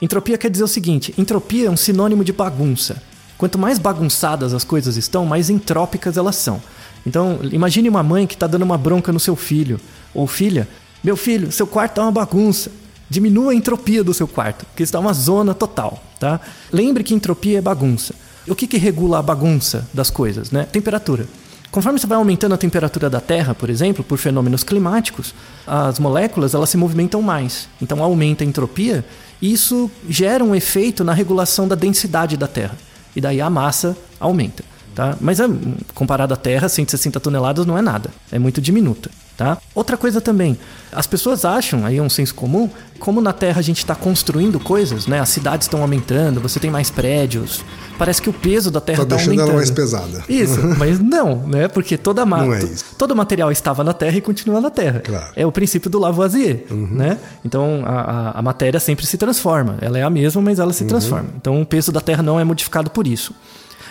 Entropia 0.02 0.38
quer 0.38 0.50
dizer 0.50 0.64
o 0.64 0.68
seguinte: 0.68 1.14
entropia 1.18 1.68
é 1.68 1.70
um 1.70 1.78
sinônimo 1.78 2.24
de 2.24 2.32
bagunça. 2.32 3.02
Quanto 3.38 3.58
mais 3.58 3.80
bagunçadas 3.80 4.54
as 4.54 4.64
coisas 4.64 4.98
estão, 4.98 5.26
mais 5.26 5.50
entrópicas 5.50 6.18
elas 6.18 6.36
são. 6.36 6.62
Então, 7.06 7.40
imagine 7.52 7.88
uma 7.88 8.04
mãe 8.04 8.28
que 8.28 8.34
está 8.34 8.48
dando 8.48 8.64
uma 8.64 8.78
bronca 8.78 9.12
no 9.12 9.20
seu 9.20 9.36
filho 9.36 9.80
ou 10.14 10.28
filha. 10.28 10.68
Meu 11.04 11.16
filho, 11.16 11.52
seu 11.52 11.66
quarto 11.66 12.02
é 12.02 12.04
uma 12.04 12.12
bagunça. 12.12 12.72
Diminua 13.10 13.54
a 13.54 13.56
entropia 13.56 14.04
do 14.04 14.14
seu 14.14 14.28
quarto, 14.28 14.66
porque 14.66 14.84
está 14.84 15.00
uma 15.00 15.14
zona 15.14 15.54
total, 15.54 16.04
tá? 16.20 16.40
Lembre 16.72 17.04
que 17.04 17.14
entropia 17.14 17.58
é 17.58 17.62
bagunça. 17.62 18.14
O 18.48 18.54
que, 18.54 18.68
que 18.68 18.78
regula 18.78 19.20
a 19.20 19.22
bagunça 19.22 19.88
das 19.94 20.10
coisas, 20.10 20.52
né? 20.52 20.64
Temperatura. 20.64 21.26
Conforme 21.72 22.00
você 22.00 22.08
vai 22.08 22.18
aumentando 22.18 22.56
a 22.56 22.58
temperatura 22.58 23.10
da 23.10 23.22
Terra, 23.22 23.54
por 23.54 23.70
exemplo, 23.70 24.04
por 24.04 24.18
fenômenos 24.18 24.64
climáticos, 24.64 25.36
as 25.68 26.00
moléculas 26.00 26.56
elas 26.56 26.70
se 26.70 26.78
movimentam 26.78 27.22
mais. 27.22 27.70
Então 27.80 28.04
aumenta 28.04 28.44
a 28.44 28.48
entropia 28.48 29.06
e 29.42 29.54
isso 29.54 29.90
gera 30.10 30.44
um 30.44 30.56
efeito 30.56 31.04
na 31.04 31.14
regulação 31.14 31.68
da 31.68 31.76
densidade 31.76 32.36
da 32.36 32.48
Terra. 32.48 32.76
E 33.16 33.22
daí 33.22 33.40
a 33.40 33.50
massa 33.50 33.96
aumenta. 34.20 34.64
Tá? 34.96 35.16
Mas 35.22 35.40
é, 35.40 35.46
comparado 35.94 36.34
à 36.34 36.38
Terra, 36.38 36.68
160 36.68 37.20
toneladas 37.20 37.66
não 37.66 37.78
é 37.78 37.82
nada. 37.82 38.10
É 38.32 38.40
muito 38.40 38.60
diminuta. 38.60 39.10
Tá? 39.38 39.58
Outra 39.74 39.96
coisa 39.96 40.20
também, 40.20 40.60
as 40.92 41.08
pessoas 41.08 41.46
acham, 41.46 41.86
aí 41.86 41.98
é 41.98 42.02
um 42.02 42.10
senso 42.10 42.36
comum, 42.36 42.70
como 43.00 43.22
na 43.22 43.32
Terra 43.32 43.60
a 43.60 43.62
gente 43.62 43.78
está 43.78 43.96
construindo 43.96 44.60
coisas, 44.60 45.08
né? 45.08 45.22
As 45.22 45.30
cidades 45.30 45.66
estão 45.66 45.82
aumentando, 45.82 46.42
você 46.42 46.60
tem 46.60 46.70
mais 46.70 46.90
prédios, 46.90 47.64
parece 48.00 48.20
que 48.22 48.30
o 48.30 48.34
peso 48.34 48.72
da 48.72 48.82
Terra 48.82 49.00
Tá 49.00 49.04
está 49.04 49.16
deixando 49.18 49.32
aumentando. 49.34 49.50
ela 49.52 49.58
mais 49.58 49.70
pesada. 49.70 50.24
Isso, 50.28 50.60
mas 50.80 50.98
não, 51.00 51.46
né? 51.46 51.68
Porque 51.68 51.98
toda 51.98 52.26
ma 52.26 52.38
Não 52.44 52.54
é 52.54 52.64
isso. 52.64 52.86
todo 52.98 53.12
o 53.12 53.16
material 53.16 53.52
estava 53.52 53.84
na 53.84 53.94
Terra 53.94 54.18
e 54.18 54.22
continua 54.22 54.60
na 54.60 54.72
Terra. 54.72 55.02
Claro. 55.02 55.26
Uhum. 55.26 55.32
É 55.36 55.46
o 55.46 55.52
princípio 55.52 55.90
do 55.90 56.00
Lavoisier, 56.00 56.64
né? 56.72 57.20
Então 57.46 57.84
a, 57.86 58.00
a, 58.00 58.40
a 58.40 58.42
matéria 58.42 58.80
sempre 58.80 59.06
se 59.06 59.18
transforma. 59.18 59.78
Ela 59.82 60.00
é 60.00 60.04
a 60.04 60.10
mesma, 60.10 60.42
mas 60.42 60.58
ela 60.58 60.74
se 60.74 60.82
Uhum. 60.84 60.90
transforma. 60.90 61.30
Então 61.38 61.62
o 61.62 61.66
peso 61.66 61.92
da 61.92 62.02
Terra 62.02 62.24
não 62.24 62.40
é 62.40 62.44
modificado 62.44 62.90
por 62.90 63.06
isso. 63.06 63.36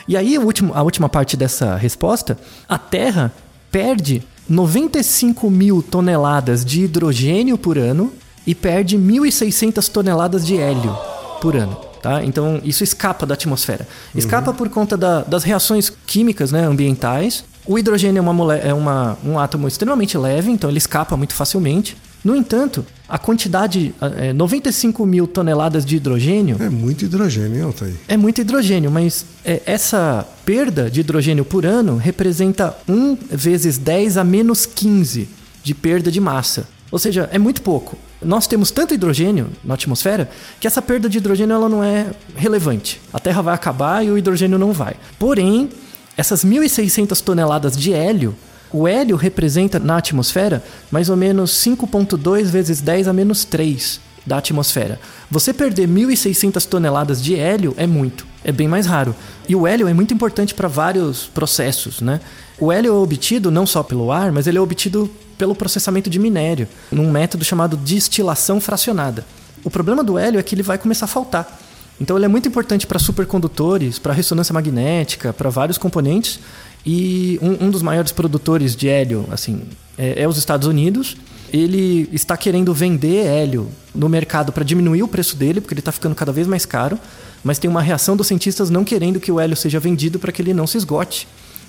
E 0.09 0.17
aí 0.17 0.37
o 0.39 0.43
último, 0.43 0.73
a 0.75 0.83
última 0.83 1.09
parte 1.09 1.37
dessa 1.37 1.77
resposta, 1.77 2.39
a 2.67 2.79
Terra 2.79 3.31
perde 3.71 4.23
95 4.49 5.51
mil 5.51 5.83
toneladas 5.83 6.65
de 6.65 6.85
hidrogênio 6.85 7.59
por 7.59 7.77
ano 7.77 8.11
e 8.47 8.55
perde 8.55 8.97
1.600 8.97 9.89
toneladas 9.91 10.47
de 10.47 10.57
hélio 10.57 10.97
por 11.41 11.55
ano. 11.55 11.77
Tá? 12.03 12.25
Então 12.25 12.61
isso 12.65 12.83
escapa 12.85 13.27
da 13.27 13.35
atmosfera. 13.35 13.87
Escapa 14.15 14.53
por 14.55 14.69
conta 14.69 14.97
da- 14.97 15.23
das 15.23 15.43
reações 15.45 15.91
químicas 16.07 16.53
né, 16.53 16.65
ambientais. 16.65 17.45
O 17.67 17.79
hidrogênio 17.79 18.19
é, 18.19 18.23
uma, 18.23 18.33
mole- 18.33 18.61
é 18.63 18.73
uma- 18.73 19.19
um 19.25 19.39
átomo 19.39 19.69
extremamente 19.69 20.17
leve, 20.17 20.51
então 20.51 20.71
ele 20.71 20.79
escapa 20.79 21.17
muito 21.17 21.35
facilmente. 21.35 21.97
No 22.25 22.35
entanto, 22.35 22.85
a 23.09 23.17
quantidade, 23.17 23.95
é, 24.19 24.33
95 24.33 25.07
mil 25.07 25.27
toneladas 25.27 25.85
de 25.85 25.97
hidrogênio 25.97 26.57
É 26.61 26.69
muito 26.69 27.05
hidrogênio, 27.05 27.57
hein, 27.59 27.63
Altair? 27.63 27.95
é 28.09 28.17
muito 28.17 28.41
hidrogênio, 28.41 28.91
mas 28.91 29.25
é, 29.45 29.63
essa 29.67 30.27
perda 30.45 30.91
de 30.91 31.01
hidrogênio 31.01 31.45
por 31.45 31.65
ano 31.65 31.97
representa 31.97 32.77
1 32.89 33.17
vezes 33.31 33.79
10 33.79 34.17
a 34.17 34.25
menos 34.25 34.67
15 34.67 35.29
de 35.63 35.75
perda 35.75 36.11
de 36.11 36.21
massa. 36.21 36.67
Ou 36.91 36.99
seja, 36.99 37.29
é 37.33 37.39
muito 37.39 37.63
pouco. 37.63 37.97
Nós 38.21 38.47
temos 38.47 38.71
tanto 38.71 38.95
hidrogênio 38.95 39.49
na 39.63 39.75
atmosfera 39.75 40.29
que 40.59 40.67
essa 40.67 40.83
perda 40.83 41.09
de 41.09 41.19
hidrogênio 41.19 41.55
ela 41.55 41.69
não 41.69 41.85
é 41.85 42.07
relevante. 42.35 43.01
A 43.13 43.21
Terra 43.21 43.43
vai 43.43 43.55
acabar 43.55 44.05
e 44.05 44.11
o 44.11 44.19
hidrogênio 44.19 44.59
não 44.59 44.73
vai. 44.73 44.97
Porém, 45.19 45.71
essas 46.17 46.45
1.600 46.45 47.21
toneladas 47.21 47.77
de 47.77 47.93
hélio, 47.93 48.35
o 48.73 48.89
hélio 48.89 49.17
representa 49.17 49.79
na 49.79 49.99
atmosfera 49.99 50.63
mais 50.91 51.09
ou 51.09 51.17
menos 51.17 51.53
5,2 51.53 52.47
vezes 52.47 52.81
10 52.81 53.09
a 53.09 53.13
menos 53.13 53.45
3 53.45 54.08
da 54.29 54.39
atmosfera. 54.39 55.01
Você 55.31 55.53
perder 55.53 55.89
1.600 55.89 56.67
toneladas 56.67 57.23
de 57.23 57.35
hélio 57.35 57.75
é 57.77 57.87
muito, 57.87 58.27
é 58.45 58.53
bem 58.53 58.69
mais 58.69 58.87
raro. 58.87 59.15
E 59.49 59.57
o 59.57 59.67
hélio 59.67 59.89
é 59.89 59.95
muito 59.95 60.15
importante 60.15 60.55
para 60.55 60.69
vários 60.69 61.25
processos, 61.27 62.01
né? 62.01 62.21
O 62.61 62.71
hélio 62.71 62.93
é 62.93 62.97
obtido 62.97 63.51
não 63.51 63.67
só 63.67 63.83
pelo 63.83 64.13
ar, 64.13 64.31
mas 64.31 64.47
ele 64.47 64.59
é 64.59 64.61
obtido 64.61 65.11
pelo 65.39 65.55
processamento 65.55 66.11
de 66.11 66.19
minério, 66.19 66.69
num 66.91 67.11
método 67.11 67.45
chamado 67.45 67.77
destilação 67.77 68.61
fracionada. 68.61 69.25
O 69.65 69.71
problema 69.71 70.05
do 70.05 70.19
hélio 70.19 70.39
é 70.39 70.43
que 70.43 70.55
ele 70.55 70.63
vai 70.63 70.77
começar 70.77 71.07
a 71.07 71.09
faltar. 71.09 71.61
Então 72.01 72.17
ele 72.17 72.25
é 72.25 72.29
muito 72.29 72.47
importante 72.47 72.87
para 72.87 72.99
supercondutores, 72.99 73.99
para 73.99 74.13
ressonância 74.13 74.53
magnética, 74.53 75.33
para 75.33 75.51
vários 75.51 75.79
componentes. 75.79 76.39
E 76.87 77.39
um, 77.43 77.67
um 77.67 77.71
dos 77.71 77.83
maiores 77.83 78.13
produtores 78.13 78.77
de 78.77 78.89
hélio, 78.89 79.27
assim, 79.31 79.63
é, 79.97 80.23
é 80.23 80.29
os 80.29 80.37
Estados 80.37 80.67
Unidos. 80.69 81.17
Ele 81.53 82.09
está 82.13 82.37
querendo 82.37 82.73
vender 82.75 83.27
hélio 83.27 83.69
no 83.95 84.09
mercado 84.09 84.53
para 84.53 84.65
diminuir 84.65 85.03
o 85.03 85.09
preço 85.09 85.37
dele, 85.37 85.61
porque 85.61 85.75
ele 85.75 85.81
está 85.81 85.93
ficando 85.93 86.15
cada 86.15 86.33
vez 86.33 86.47
mais 86.47 86.67
caro. 86.67 86.99
Mas 87.43 87.59
tem 87.59 87.71
uma 87.71 87.81
reação 87.81 88.17
dos 88.17 88.27
cientistas 88.27 88.71
não 88.71 88.85
querendo 88.85 89.21
que 89.21 89.31
o 89.31 89.39
hélio 89.39 89.57
seja 89.57 89.79
vendido 89.79 90.19
para 90.19 90.33
que 90.33 90.43
ele 90.43 90.53
não 90.53 90.67
se 90.67 90.77
esgote. 90.77 91.27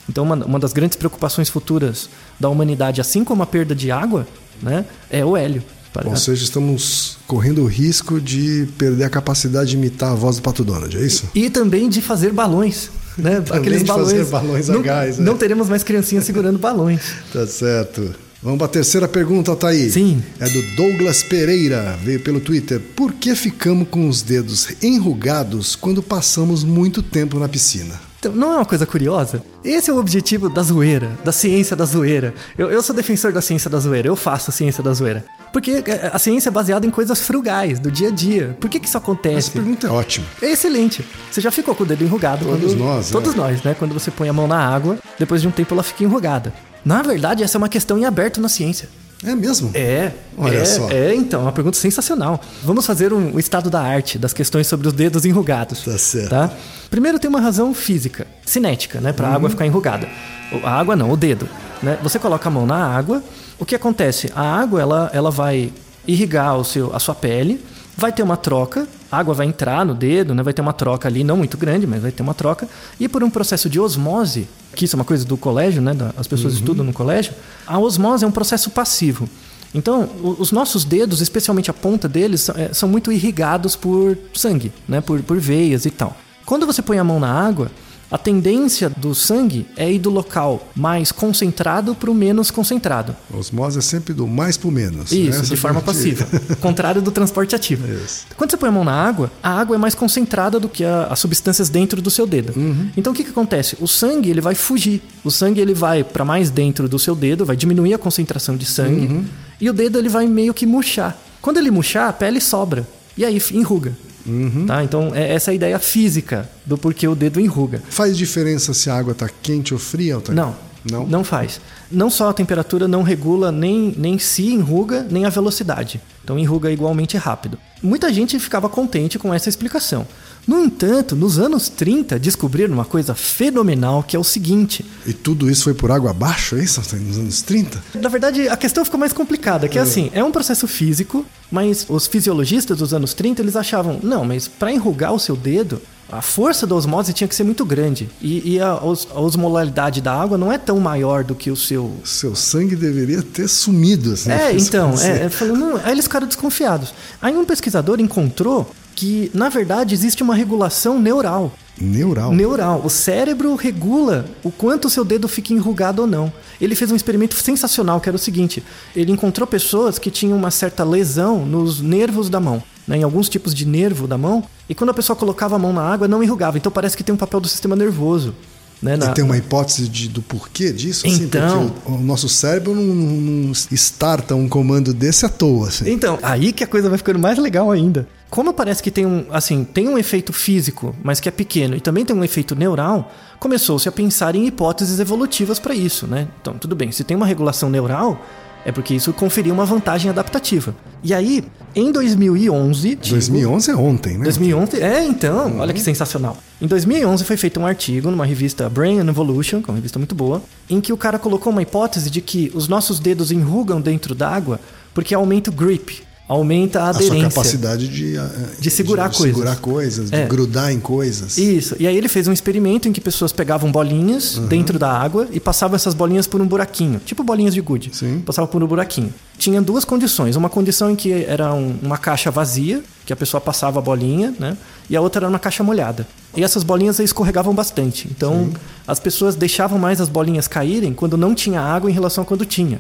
Então, 0.10 0.24
uma, 0.24 0.36
uma 0.44 0.60
das 0.60 0.74
grandes 0.74 0.98
preocupações 0.98 1.50
futuras 1.50 2.10
da 2.40 2.50
humanidade, 2.50 3.00
assim 3.00 3.24
como 3.24 3.44
a 3.44 3.46
perda 3.46 3.76
de 3.76 3.92
água, 3.92 4.28
né, 4.62 4.86
é 5.10 5.24
o 5.24 5.38
hélio. 5.38 5.64
Ou 6.06 6.16
seja, 6.16 6.44
estamos 6.44 7.18
correndo 7.28 7.64
o 7.64 7.66
risco 7.66 8.22
de 8.22 8.68
perder 8.78 9.06
a 9.06 9.10
capacidade 9.10 9.72
de 9.72 9.76
imitar 9.76 10.12
a 10.12 10.16
voz 10.16 10.36
do 10.36 10.42
Pato 10.42 10.64
Donald, 10.64 10.96
é 10.96 11.02
isso? 11.02 11.28
E 11.34 11.50
também 11.50 11.90
de 11.90 12.02
fazer 12.02 12.32
balões. 12.32 12.90
Né? 13.18 13.40
De 13.42 13.86
fazer 13.86 14.26
balões 14.26 14.70
a 14.70 14.74
não, 14.74 14.82
gás, 14.82 15.18
né? 15.18 15.26
Não 15.26 15.36
teremos 15.36 15.68
mais 15.68 15.84
criancinhas 15.84 16.24
segurando 16.24 16.58
balões. 16.58 17.02
Tá 17.34 17.46
certo. 17.46 18.16
Vamos 18.42 18.58
para 18.58 18.68
a 18.68 18.70
terceira 18.70 19.08
pergunta, 19.08 19.52
Altair. 19.52 19.92
Sim. 19.92 20.24
É 20.40 20.48
do 20.48 20.62
Douglas 20.78 21.22
Pereira, 21.24 21.98
veio 22.02 22.22
pelo 22.22 22.40
Twitter. 22.40 22.80
Por 22.80 23.12
que 23.14 23.36
ficamos 23.36 23.90
com 23.90 24.08
os 24.08 24.22
dedos 24.22 24.82
enrugados 24.82 25.76
quando 25.76 26.02
passamos 26.02 26.64
muito 26.64 27.04
tempo 27.04 27.38
na 27.38 27.50
piscina? 27.50 28.00
Então, 28.18 28.34
não 28.34 28.54
é 28.54 28.56
uma 28.58 28.66
coisa 28.66 28.86
curiosa? 28.86 29.44
Esse 29.64 29.90
é 29.90 29.94
o 29.94 29.98
objetivo 29.98 30.50
da 30.50 30.62
zoeira, 30.62 31.18
da 31.24 31.32
ciência 31.34 31.76
da 31.76 31.84
zoeira. 31.84 32.34
Eu, 32.58 32.72
eu 32.72 32.82
sou 32.82 32.96
defensor 32.96 33.34
da 33.34 33.42
ciência 33.42 33.70
da 33.70 33.80
zoeira, 33.80 34.08
eu 34.08 34.16
faço 34.16 34.52
a 34.52 34.54
ciência 34.54 34.82
da 34.84 34.94
zoeira. 34.94 35.26
Porque 35.52 35.84
é, 35.86 36.12
a 36.14 36.20
ciência 36.20 36.50
é 36.50 36.52
baseada 36.52 36.86
em 36.86 36.90
coisas 36.90 37.20
frugais, 37.22 37.80
do 37.80 37.90
dia 37.92 38.10
a 38.10 38.12
dia. 38.12 38.56
Por 38.60 38.70
que, 38.70 38.80
que 38.80 38.86
isso 38.86 38.98
Essa 38.98 39.04
acontece? 39.04 39.52
pergunta 39.52 39.88
é 39.88 39.90
ótima. 39.90 40.26
É 40.42 40.52
excelente. 40.52 41.04
Você 41.32 41.42
já 41.42 41.50
ficou 41.52 41.74
com 41.74 41.84
o 41.84 41.86
dedo 41.86 42.04
enrugado? 42.04 42.46
Todos 42.46 42.74
quando... 42.74 42.78
nós, 42.80 43.10
Todos 43.10 43.34
é. 43.34 43.38
nós, 43.38 43.64
né? 43.64 43.76
Quando 43.78 43.94
você 43.94 44.12
põe 44.12 44.30
a 44.30 44.34
mão 44.34 44.48
na 44.48 44.58
água, 44.60 44.98
depois 45.18 45.42
de 45.42 45.48
um 45.48 45.52
tempo 45.52 45.74
ela 45.74 45.84
fica 45.84 46.04
enrugada. 46.04 46.54
Na 46.86 47.02
verdade, 47.02 47.44
essa 47.44 47.58
é 47.58 47.60
uma 47.60 47.70
questão 47.70 47.98
em 47.98 48.06
aberto 48.06 48.40
na 48.40 48.48
ciência. 48.50 48.88
É 49.22 49.36
mesmo? 49.36 49.70
É, 49.74 50.14
Olha 50.38 50.60
é, 50.60 50.66
só. 50.66 50.90
é, 50.90 51.14
então, 51.14 51.42
uma 51.42 51.52
pergunta 51.52 51.78
sensacional. 51.78 52.40
Vamos 52.64 52.86
fazer 52.86 53.12
um, 53.12 53.34
o 53.36 53.40
estado 53.40 53.70
da 53.70 53.82
arte 53.82 54.18
das 54.18 54.32
questões 54.32 54.66
sobre 54.66 54.88
os 54.88 54.94
dedos 54.94 55.26
enrugados. 55.26 55.84
Tá 55.84 55.98
certo. 55.98 56.30
Tá? 56.30 56.50
Primeiro 56.90 57.20
tem 57.20 57.30
uma 57.30 57.42
razão 57.42 57.74
física, 57.74 58.26
cinética, 58.46 59.02
né, 59.02 59.12
para 59.12 59.28
a 59.28 59.30
Uhum. 59.32 59.36
água 59.36 59.50
ficar 59.50 59.66
enrugada. 59.66 60.08
O- 60.54 60.66
A 60.66 60.72
água 60.72 60.96
não, 60.96 61.12
o 61.12 61.18
dedo, 61.18 61.50
né? 61.84 61.98
Você 62.02 62.18
coloca 62.18 62.48
a 62.48 62.52
mão 62.52 62.66
na 62.66 62.78
água, 62.96 63.22
o 63.60 63.66
que 63.66 63.76
acontece? 63.76 64.32
A 64.36 64.42
água 64.42 64.82
ela, 64.82 65.10
ela 65.14 65.32
vai 65.32 65.72
irrigar 66.08 66.58
o 66.58 66.64
seu, 66.64 66.96
a 66.96 67.00
sua 67.00 67.14
pele, 67.14 67.64
vai 67.98 68.12
ter 68.12 68.24
uma 68.24 68.38
troca, 68.38 68.88
a 69.12 69.18
água 69.18 69.34
vai 69.34 69.46
entrar 69.48 69.86
no 69.86 69.94
dedo, 69.94 70.34
né? 70.34 70.42
Vai 70.42 70.54
ter 70.54 70.62
uma 70.62 70.74
troca 70.74 71.08
ali, 71.08 71.24
não 71.24 71.36
muito 71.38 71.58
grande, 71.58 71.86
mas 71.86 72.02
vai 72.02 72.12
ter 72.12 72.22
uma 72.24 72.34
troca. 72.34 72.68
E 73.00 73.08
por 73.10 73.24
um 73.24 73.30
processo 73.30 73.70
de 73.70 73.80
osmose, 73.80 74.48
que 74.76 74.86
isso 74.86 74.96
é 74.96 74.98
uma 74.98 75.06
coisa 75.06 75.26
do 75.26 75.36
colégio, 75.36 75.82
né? 75.82 75.92
As 76.18 76.28
pessoas 76.28 76.54
Uhum. 76.54 76.60
estudam 76.60 76.86
no 76.86 76.94
colégio. 76.94 77.34
A 77.68 77.78
osmose 77.78 78.24
é 78.24 78.28
um 78.28 78.32
processo 78.32 78.70
passivo. 78.70 79.28
Então, 79.74 80.10
os 80.40 80.52
nossos 80.52 80.84
dedos, 80.84 81.22
especialmente 81.22 81.70
a 81.70 81.74
ponta 81.74 82.08
deles, 82.08 82.42
são, 82.42 82.56
é, 82.58 82.74
são 82.74 82.90
muito 82.90 83.12
irrigados 83.12 83.76
por 83.76 84.18
sangue, 84.34 84.72
né? 84.88 85.02
Por, 85.02 85.22
por 85.22 85.38
veias 85.40 85.86
e 85.86 85.92
tal. 85.92 86.16
Quando 86.46 86.66
você 86.66 86.82
põe 86.82 86.98
a 86.98 87.04
mão 87.04 87.20
na 87.20 87.32
água, 87.32 87.70
a 88.12 88.18
tendência 88.18 88.90
do 88.90 89.14
sangue 89.14 89.68
é 89.78 89.92
ir 89.92 90.00
do 90.00 90.10
local 90.10 90.68
mais 90.76 91.12
concentrado 91.12 91.94
para 91.94 92.10
o 92.10 92.14
menos 92.16 92.50
concentrado. 92.50 93.16
A 93.34 93.38
osmose 93.38 93.78
é 93.78 93.82
sempre 93.82 94.14
do 94.14 94.26
mais 94.28 94.58
pro 94.58 94.72
menos. 94.72 95.12
Isso, 95.12 95.42
Essa 95.42 95.46
de 95.54 95.56
forma 95.56 95.82
passiva. 95.82 96.26
Contrário 96.60 97.02
do 97.02 97.12
transporte 97.12 97.56
ativo. 97.56 97.88
Isso. 97.92 98.26
Quando 98.36 98.52
você 98.52 98.58
põe 98.58 98.70
a 98.70 98.72
mão 98.72 98.84
na 98.84 98.94
água, 98.94 99.32
a 99.44 99.52
água 99.60 99.76
é 99.76 99.80
mais 99.80 99.94
concentrada 99.96 100.60
do 100.60 100.68
que 100.68 100.84
a- 100.84 101.08
as 101.10 101.20
substâncias 101.20 101.70
dentro 101.70 102.02
do 102.02 102.10
seu 102.10 102.26
dedo. 102.26 102.54
Uhum. 102.56 102.90
Então 102.98 103.14
o 103.14 103.16
que, 103.16 103.24
que 103.24 103.30
acontece? 103.30 103.78
O 103.80 103.88
sangue 103.88 104.30
ele 104.30 104.42
vai 104.42 104.56
fugir. 104.56 105.02
O 105.24 105.30
sangue 105.30 105.62
ele 105.62 105.74
vai 105.74 106.04
para 106.04 106.26
mais 106.26 106.50
dentro 106.50 106.90
do 106.90 106.98
seu 106.98 107.16
dedo, 107.16 107.46
vai 107.46 107.56
diminuir 107.56 107.94
a 107.94 107.98
concentração 107.98 108.58
de 108.58 108.66
sangue. 108.66 109.06
Uhum. 109.08 109.26
E 109.62 109.70
o 109.70 109.74
dedo 109.74 110.00
ele 110.00 110.10
vai 110.10 110.26
meio 110.28 110.54
que 110.54 110.66
murchar. 110.66 111.16
Quando 111.42 111.58
ele 111.58 111.70
murchar, 111.70 112.10
a 112.10 112.14
pele 112.14 112.42
sobra. 112.42 112.88
E 113.18 113.24
aí 113.26 113.42
enruga. 113.52 113.94
Uhum. 114.26 114.66
Tá? 114.66 114.84
Então 114.84 115.14
é 115.14 115.34
essa 115.34 115.52
a 115.52 115.54
ideia 115.54 115.80
física 115.80 116.50
do 116.66 116.78
porquê 116.78 117.08
o 117.08 117.16
dedo 117.16 117.40
enruga. 117.40 117.82
Faz 117.90 118.18
diferença 118.18 118.74
se 118.74 118.90
a 118.90 118.96
água 118.96 119.14
tá 119.14 119.30
quente 119.42 119.74
ou 119.74 119.80
fria, 119.80 120.16
Altair? 120.16 120.36
Não, 120.36 120.56
Não? 120.84 121.06
não 121.06 121.24
faz. 121.24 121.60
Não 121.92 122.10
só 122.10 122.30
a 122.30 122.34
temperatura 122.34 122.88
não 122.88 123.04
regula 123.04 123.52
nem, 123.52 123.94
nem 123.98 124.18
se 124.18 124.48
enruga, 124.48 125.06
nem 125.10 125.26
a 125.26 125.30
velocidade. 125.30 126.00
Então 126.24 126.38
enruga 126.38 126.72
igualmente 126.72 127.18
rápido. 127.18 127.58
Muita 127.82 128.14
gente 128.14 128.40
ficava 128.40 128.70
contente 128.70 129.18
com 129.18 129.34
essa 129.34 129.50
explicação. 129.50 130.08
No 130.48 130.64
entanto, 130.64 131.16
nos 131.16 131.38
anos 131.38 131.70
30 131.70 132.18
descobriram 132.18 132.74
uma 132.74 132.86
coisa 132.86 133.14
fenomenal 133.14 134.04
que 134.04 134.16
é 134.16 134.20
o 134.20 134.24
seguinte. 134.24 134.86
E 135.06 135.14
tudo 135.14 135.50
isso 135.50 135.66
foi 135.66 135.74
por 135.74 135.92
água 135.92 136.12
abaixo, 136.12 136.56
é 136.56 136.64
isso? 136.64 136.82
Nos 136.96 137.18
anos 137.18 137.42
30? 137.42 137.84
Na 137.96 138.10
verdade, 138.10 138.48
a 138.48 138.58
questão 138.58 138.84
ficou 138.84 139.00
mais 139.00 139.14
complicada, 139.14 139.68
que 139.68 139.78
é 139.78 139.82
assim, 139.82 140.10
é 140.14 140.24
um 140.24 140.32
processo 140.32 140.68
físico, 140.68 141.26
mas 141.52 141.86
os 141.90 142.08
fisiologistas 142.08 142.78
dos 142.78 142.94
anos 142.94 143.14
30, 143.14 143.42
eles 143.42 143.56
achavam, 143.56 144.00
não, 144.02 144.24
mas 144.24 144.48
para 144.48 144.72
enrugar 144.72 145.14
o 145.14 145.20
seu 145.20 145.36
dedo, 145.36 145.82
a 146.12 146.22
força 146.22 146.66
da 146.68 146.76
osmose 146.76 147.14
tinha 147.14 147.28
que 147.28 147.36
ser 147.36 147.44
muito 147.44 147.64
grande. 147.66 148.10
E, 148.22 148.56
e 148.56 148.60
a, 148.60 148.84
os- 148.84 149.08
a 149.14 149.20
osmolaridade 149.20 150.02
da 150.02 150.14
água 150.14 150.38
não 150.38 150.52
é 150.52 150.58
tão 150.58 150.80
maior 150.80 151.24
do 151.24 151.36
que 151.36 151.50
o 151.52 151.56
seu 151.56 151.92
Seu 152.04 152.36
sangue 152.36 152.76
deveria 152.76 153.22
ter 153.22 153.48
sumido, 153.48 154.14
assim. 154.14 154.32
É, 154.32 154.52
então, 154.58 154.94
é, 155.00 155.26
é, 155.26 155.30
falou, 155.30 155.56
não, 155.58 155.78
aí 155.78 155.92
eles 155.92 156.06
ficaram 156.06 156.28
desconfiados. 156.28 156.94
Aí 157.22 157.36
um 157.36 157.46
pesquisador 157.46 158.00
encontrou 158.00 158.70
que, 158.96 159.32
na 159.34 159.48
verdade, 159.50 159.94
existe 159.96 160.22
uma 160.22 160.36
regulação 160.36 161.00
neural. 161.00 161.54
Neural. 161.80 162.34
Neural. 162.34 162.82
O 162.84 162.90
cérebro 162.90 163.56
regula 163.56 164.26
o 164.44 164.52
quanto 164.52 164.86
o 164.86 164.90
seu 164.90 165.06
dedo 165.06 165.30
fica 165.30 165.54
enrugado 165.54 166.02
ou 166.02 166.08
não. 166.08 166.32
Ele 166.60 166.76
fez 166.76 166.92
um 166.92 166.96
experimento 166.96 167.36
sensacional, 167.36 168.02
que 168.02 168.10
era 168.10 168.18
o 168.18 168.20
seguinte: 168.20 168.62
ele 168.94 169.14
encontrou 169.14 169.48
pessoas 169.48 169.98
que 169.98 170.12
tinham 170.12 170.38
uma 170.38 170.52
certa 170.52 170.84
lesão 170.84 171.46
nos 171.46 171.80
nervos 171.80 172.30
da 172.30 172.40
mão, 172.42 172.62
né, 172.90 172.98
em 172.98 173.04
alguns 173.04 173.30
tipos 173.30 173.54
de 173.54 173.66
nervo 173.66 174.08
da 174.08 174.18
mão, 174.18 174.44
e 174.68 174.74
quando 174.76 174.90
a 174.90 174.94
pessoa 174.94 175.16
colocava 175.16 175.56
a 175.56 175.60
mão 175.60 175.72
na 175.72 175.84
água, 175.84 176.08
não 176.08 176.24
enrugava. 176.24 176.58
Então 176.58 176.72
parece 176.72 176.98
que 176.98 177.04
tem 177.04 177.14
um 177.14 177.18
papel 177.18 177.40
do 177.40 177.48
sistema 177.48 177.76
nervoso. 177.76 178.34
Né, 178.82 178.98
E 178.98 179.14
tem 179.14 179.26
uma 179.26 179.36
hipótese 179.38 179.90
de- 179.90 180.08
do 180.08 180.22
porquê 180.22 180.72
disso? 180.72 181.06
assim? 181.06 181.24
Então- 181.26 181.68
Porque 181.70 181.92
o, 181.92 181.96
o 181.96 182.00
nosso 182.02 182.30
cérebro 182.30 182.74
não, 182.74 182.82
não, 182.82 183.44
não 183.48 183.52
starta 183.52 184.36
um 184.36 184.48
comando 184.48 184.94
desse 184.94 185.26
à 185.26 185.30
toa. 185.30 185.68
Assim. 185.68 185.92
Então, 185.92 186.18
aí 186.24 186.54
que 186.54 186.64
a 186.64 186.68
coisa 186.68 186.88
vai 186.88 186.98
ficando 186.98 187.20
mais 187.20 187.38
legal 187.38 187.70
ainda. 187.72 188.08
Como 188.30 188.54
parece 188.54 188.82
que 188.82 188.90
tem 188.90 189.06
um, 189.06 189.26
assim, 189.32 189.66
tem 189.66 189.90
um 189.90 189.98
efeito 189.98 190.32
físico, 190.32 190.96
mas 191.04 191.20
que 191.20 191.28
é 191.28 191.32
pequeno, 191.32 191.76
e 191.76 191.82
também 191.82 192.06
tem 192.06 192.16
um 192.16 192.24
efeito 192.24 192.56
neural, 192.56 193.12
começou-se 193.38 193.90
a 193.90 193.92
pensar 193.92 194.34
em 194.34 194.48
hipóteses 194.48 194.98
evolutivas 195.00 195.60
para 195.60 195.76
isso, 195.76 196.08
né? 196.08 196.30
Então, 196.42 196.54
tudo 196.58 196.74
bem, 196.74 196.90
se 196.90 197.04
tem 197.04 197.18
uma 197.18 197.26
regulação 197.26 197.70
neural, 197.70 198.26
é 198.66 198.72
porque 198.72 198.94
isso 198.94 199.14
conferia 199.14 199.54
uma 199.54 199.66
vantagem 199.66 200.10
adaptativa. 200.10 200.76
E 201.04 201.14
aí, 201.14 201.44
em 201.76 201.92
2011, 201.92 202.90
digo- 202.96 203.10
2011 203.16 203.72
é 203.72 203.76
ontem, 203.76 204.18
né? 204.18 204.24
2011, 204.24 204.82
é 204.82 205.04
então, 205.06 205.60
olha 205.60 205.74
que 205.74 205.80
sensacional. 205.82 206.38
Em 206.62 206.68
2011 206.68 207.24
foi 207.24 207.38
feito 207.38 207.60
um 207.60 207.66
artigo 207.66 208.12
numa 208.12 208.26
revista 208.26 208.70
Brain 208.70 209.00
and 209.00 209.08
Evolution, 209.08 209.62
que 209.62 209.70
é 209.70 209.72
uma 209.72 209.78
revista 209.78 209.98
muito 209.98 210.14
boa, 210.14 210.42
em 210.70 210.82
que 210.82 210.92
o 210.92 210.98
cara 210.98 211.18
colocou 211.18 211.52
uma 211.54 211.62
hipótese 211.62 212.10
de 212.10 212.22
que 212.22 212.52
os 212.54 212.68
nossos 212.68 213.00
dedos 213.00 213.32
enrugam 213.32 213.80
dentro 213.80 214.14
d'água 214.14 214.60
porque 214.94 215.14
aumenta 215.16 215.50
o 215.50 215.54
grip, 215.54 216.02
aumenta 216.30 216.82
a 216.84 216.90
A 216.90 216.94
sua 216.94 217.08
aderência. 217.08 217.30
capacidade 217.30 217.88
de, 217.88 218.16
eh, 218.16 218.30
De 218.60 218.70
segurar 218.70 219.10
de 219.10 219.18
coisas. 219.18 219.36
segurar 219.36 219.56
coisas, 219.58 220.10
de 220.12 220.16
É. 220.16 220.26
grudar 220.28 220.72
em 220.72 220.80
coisas. 220.80 221.38
Isso. 221.40 221.76
E 221.80 221.88
aí 221.88 221.98
ele 221.98 222.08
fez 222.08 222.28
um 222.28 222.32
experimento 222.32 222.88
em 222.88 222.92
que 222.94 223.02
pessoas 223.02 223.32
pegavam 223.34 223.72
bolinhas 223.72 224.38
Uhum. 224.38 224.46
dentro 224.46 224.78
da 224.78 224.92
água 224.92 225.28
e 225.32 225.40
passavam 225.40 225.76
essas 225.76 225.96
bolinhas 225.96 226.28
por 226.28 226.40
um 226.40 226.46
buraquinho, 226.48 227.02
tipo 227.04 227.24
bolinhas 227.24 227.54
de 227.56 227.62
gude. 227.62 227.90
Sim. 227.92 228.22
Passava 228.24 228.48
por 228.48 228.64
um 228.64 228.68
buraquinho. 228.68 229.12
Tinha 229.40 229.60
duas 229.62 229.84
condições. 229.84 230.36
Uma 230.36 230.50
condição 230.50 230.92
em 230.92 230.96
que 230.96 231.12
era 231.12 231.52
um- 231.54 231.76
uma 231.82 231.98
caixa 231.98 232.30
vazia, 232.30 232.84
que 233.10 233.14
a 233.14 233.16
pessoa 233.16 233.42
passava 233.42 233.80
a 233.80 233.82
bolinha, 233.82 234.36
né? 234.40 234.56
E 234.88 234.96
a 234.96 235.02
outra 235.02 235.22
era 235.22 235.28
uma 235.28 235.40
caixa 235.40 235.64
molhada. 235.64 236.06
E 236.38 236.44
essas 236.44 236.62
bolinhas 236.62 237.00
escorregavam 237.00 237.56
bastante. 237.56 238.08
Então, 238.08 238.52
as 238.88 239.00
pessoas 239.00 239.34
deixavam 239.36 239.80
mais 239.80 240.00
as 240.00 240.08
bolinhas 240.08 240.48
caírem 240.48 240.94
quando 240.94 241.18
não 241.18 241.34
tinha 241.34 241.60
água 241.60 241.90
em 241.90 241.94
relação 241.94 242.22
a 242.22 242.26
quando 242.26 242.46
tinha. 242.46 242.80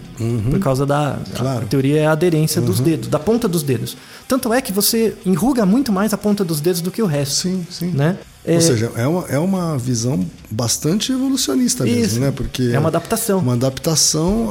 Por 0.51 0.59
causa 0.59 0.85
da 0.85 1.13
a- 1.13 1.17
Claro. 1.35 1.63
a 1.63 1.67
teoria 1.67 2.01
é 2.01 2.05
a 2.05 2.11
aderência 2.11 2.61
dos 2.61 2.79
dedos, 2.79 3.07
da 3.07 3.17
ponta 3.17 3.47
dos 3.47 3.63
dedos. 3.63 3.97
Tanto 4.27 4.53
é 4.53 4.61
que 4.61 4.71
você 4.71 5.15
enruga 5.25 5.65
muito 5.65 5.91
mais 5.91 6.13
a 6.13 6.17
ponta 6.17 6.45
dos 6.45 6.61
dedos 6.61 6.81
do 6.81 6.91
que 6.91 7.01
o 7.01 7.07
resto. 7.07 7.33
Sim, 7.33 7.65
sim. 7.71 7.87
Né? 7.87 8.19
Ou 8.45 8.53
É- 8.55 8.61
seja, 8.61 8.89
é 8.95 9.05
uma, 9.05 9.25
é 9.27 9.37
uma 9.37 9.77
visão 9.77 10.25
bastante 10.49 11.11
evolucionista 11.11 11.83
mesmo, 11.83 12.03
Isso. 12.03 12.19
né? 12.21 12.31
Porque 12.35 12.71
É 12.73 12.79
uma 12.79 12.87
adaptação. 12.87 13.39
Uma 13.39 13.53
adaptação 13.53 14.49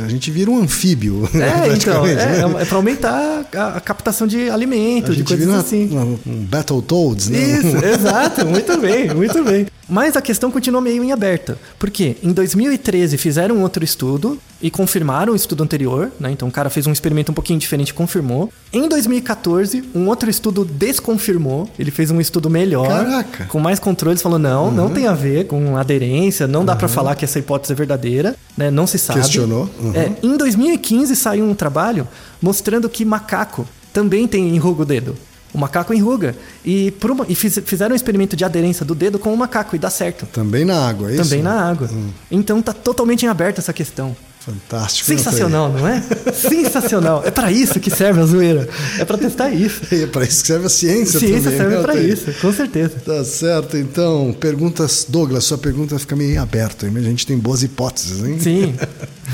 a. 0.00 0.04
A 0.04 0.08
gente 0.08 0.30
vira 0.30 0.50
um 0.50 0.62
anfíbio. 0.62 1.28
É, 1.34 1.74
então, 1.74 2.06
é, 2.06 2.14
né? 2.14 2.40
é, 2.60 2.64
para 2.64 2.76
aumentar 2.76 3.44
a, 3.54 3.76
a 3.76 3.80
captação 3.80 4.26
de 4.26 4.48
A 4.48 4.54
alimentos, 4.54 5.10
de 5.12 5.18
gente 5.18 5.28
coisas 5.28 5.46
vira 5.46 5.58
assim. 5.58 5.88
uma- 5.90 6.04
um 6.26 6.44
Battletoads, 6.44 7.28
né? 7.28 7.38
Isso, 7.38 7.84
exato, 7.84 8.46
muito 8.46 8.78
bem, 8.78 9.12
muito 9.12 9.42
bem. 9.44 9.66
Mas 9.88 10.16
a 10.16 10.22
questão 10.22 10.50
continua 10.50 10.80
meio 10.80 11.02
em 11.04 11.12
aberta. 11.12 11.58
Por 11.78 11.90
quê? 11.90 12.16
Em 12.22 12.32
2013 12.32 13.18
fizeram 13.18 13.60
outro 13.62 13.84
estudo 13.84 14.38
e 14.64 14.70
confirmaram 14.70 15.34
o 15.34 15.36
estudo 15.36 15.62
anterior, 15.62 16.10
né? 16.18 16.30
Então 16.30 16.48
o 16.48 16.50
cara 16.50 16.70
fez 16.70 16.86
um 16.86 16.92
experimento 16.92 17.30
um 17.30 17.34
pouquinho 17.34 17.58
diferente 17.58 17.90
e 17.90 17.92
confirmou. 17.92 18.50
Em 18.72 18.88
2014, 18.88 19.84
um 19.94 20.08
outro 20.08 20.30
estudo 20.30 20.64
desconfirmou. 20.64 21.68
Ele 21.78 21.90
fez 21.90 22.10
um 22.10 22.18
estudo 22.18 22.48
melhor, 22.48 22.88
Caraca. 22.88 23.44
com 23.44 23.60
mais 23.60 23.78
controles, 23.78 24.22
falou: 24.22 24.38
não, 24.38 24.70
não 24.70 24.88
tem 24.88 25.06
a 25.06 25.12
ver 25.12 25.46
com 25.48 25.76
aderência, 25.76 26.46
não 26.46 26.64
dá 26.64 26.74
pra 26.74 26.88
falar 26.88 27.14
que 27.14 27.26
essa 27.26 27.38
hipótese 27.38 27.74
é 27.74 27.76
verdadeira, 27.76 28.34
né? 28.56 28.70
Não 28.70 28.86
se 28.86 28.98
sabe. 28.98 29.20
Questionou. 29.20 29.68
Uhum. 29.78 29.92
É, 29.94 30.12
em 30.22 30.34
2015 30.34 31.14
saiu 31.14 31.44
um 31.44 31.54
trabalho 31.54 32.08
mostrando 32.40 32.88
que 32.88 33.04
macaco 33.04 33.68
também 33.92 34.26
tem 34.26 34.48
enruga 34.56 34.80
o 34.82 34.86
dedo. 34.86 35.14
O 35.52 35.58
macaco 35.58 35.92
enruga. 35.94 36.34
E, 36.64 36.92
uma- 37.04 37.26
e 37.28 37.34
fiz- 37.34 37.60
fizeram 37.66 37.92
um 37.92 37.96
experimento 37.96 38.34
de 38.34 38.44
aderência 38.44 38.84
do 38.84 38.94
dedo 38.94 39.18
com 39.20 39.32
o 39.32 39.36
macaco 39.36 39.76
e 39.76 39.78
dá 39.78 39.88
certo. 39.90 40.26
Também 40.32 40.64
na 40.64 40.88
água, 40.88 41.10
é 41.10 41.14
isso? 41.14 41.22
Também 41.22 41.42
na 41.42 41.68
água. 41.70 41.88
Então 42.30 42.60
tá 42.62 42.72
totalmente 42.72 43.24
em 43.24 43.28
aberto 43.28 43.58
essa 43.58 43.72
questão. 43.72 44.16
Fantástico. 44.44 45.10
né, 45.10 45.16
Sensacional, 45.16 45.72
não 45.72 45.88
é? 45.88 46.02
Sensacional. 46.34 47.22
É 47.24 47.30
pra 47.30 47.50
isso 47.50 47.80
que 47.80 47.90
serve 47.90 48.20
a 48.20 48.26
zoeira. 48.26 48.68
É 48.98 49.04
pra 49.04 49.16
testar 49.16 49.50
isso. 49.50 49.80
É 49.94 50.06
para 50.06 50.24
isso 50.24 50.42
que 50.42 50.46
serve 50.48 50.66
a 50.66 50.68
ciência, 50.68 51.18
Ciência 51.18 51.50
também. 51.50 51.56
serve 51.58 51.76
né, 51.76 51.82
Thaí? 51.82 52.10
isso, 52.12 52.32
com 52.40 52.52
certeza. 52.52 52.90
Tá 53.04 53.24
certo, 53.24 53.76
então. 53.78 54.36
Perguntas, 54.38 55.06
Douglas, 55.08 55.44
sua 55.44 55.56
pergunta 55.56 55.98
fica 55.98 56.14
meio 56.14 56.40
aberta, 56.42 56.86
a 56.86 57.00
gente 57.00 57.26
tem 57.26 57.38
boas 57.38 57.62
hipóteses, 57.62 58.22
hein? 58.22 58.38
Sim. 58.38 58.74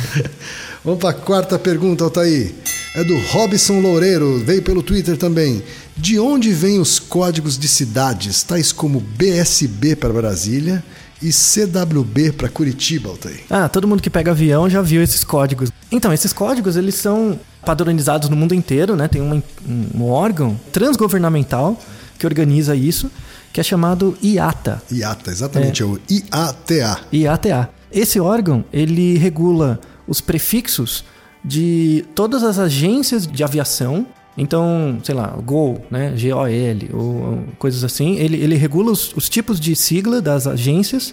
Vamos 0.84 1.00
para 1.00 1.10
a 1.10 1.14
quarta 1.14 1.58
pergunta, 1.58 2.04
Altair. 2.04 2.52
É 2.94 3.04
do 3.04 3.16
Robson 3.28 3.80
Loureiro, 3.80 4.38
veio 4.44 4.62
pelo 4.62 4.82
Twitter 4.82 5.16
também. 5.16 5.62
De 5.96 6.18
onde 6.18 6.52
vêm 6.52 6.78
os 6.80 6.98
códigos 6.98 7.58
de 7.58 7.68
cidades, 7.68 8.42
tais 8.42 8.72
como 8.72 9.00
BSB 9.00 9.96
para 9.96 10.12
Brasília 10.12 10.82
e 11.22 11.30
CWB 11.32 12.32
para 12.32 12.48
Curitiba, 12.48 13.10
Altair? 13.10 13.40
Ah, 13.50 13.68
todo 13.68 13.86
mundo 13.86 14.02
que 14.02 14.10
pega 14.10 14.30
avião 14.30 14.68
já 14.68 14.80
viu 14.80 15.02
esses 15.02 15.22
códigos. 15.24 15.70
Então, 15.92 16.12
esses 16.12 16.32
códigos, 16.32 16.76
eles 16.76 16.94
são 16.94 17.38
padronizados 17.64 18.28
no 18.28 18.36
mundo 18.36 18.54
inteiro, 18.54 18.96
né? 18.96 19.06
Tem 19.08 19.20
uma- 19.20 19.42
um, 19.68 19.86
um 19.96 20.04
órgão 20.10 20.58
transgovernamental 20.72 21.78
que 22.18 22.26
organiza 22.26 22.74
isso, 22.74 23.10
que 23.52 23.60
é 23.60 23.62
chamado 23.62 24.16
IATA. 24.22 24.82
IATA, 24.90 25.30
exatamente, 25.30 25.82
é, 25.82 25.84
o 25.86 25.98
IATA. 26.08 27.00
IATA. 27.12 27.70
Esse 27.92 28.20
órgão, 28.20 28.64
ele 28.72 29.18
regula 29.18 29.80
os 30.06 30.20
prefixos 30.20 31.04
de 31.44 32.04
todas 32.14 32.42
as 32.42 32.58
agências 32.58 33.26
de 33.26 33.42
aviação. 33.42 34.06
Então, 34.40 34.98
sei 35.04 35.14
lá, 35.14 35.26
GOL, 35.44 35.84
né? 35.90 36.14
G-O-L, 36.16 36.90
ou, 36.94 37.40
coisas 37.58 37.84
assim. 37.84 38.16
Ele, 38.16 38.36
ele 38.38 38.56
regula 38.56 38.90
os, 38.90 39.12
os 39.14 39.28
tipos 39.28 39.60
de 39.60 39.76
sigla 39.76 40.20
das 40.22 40.46
agências 40.46 41.12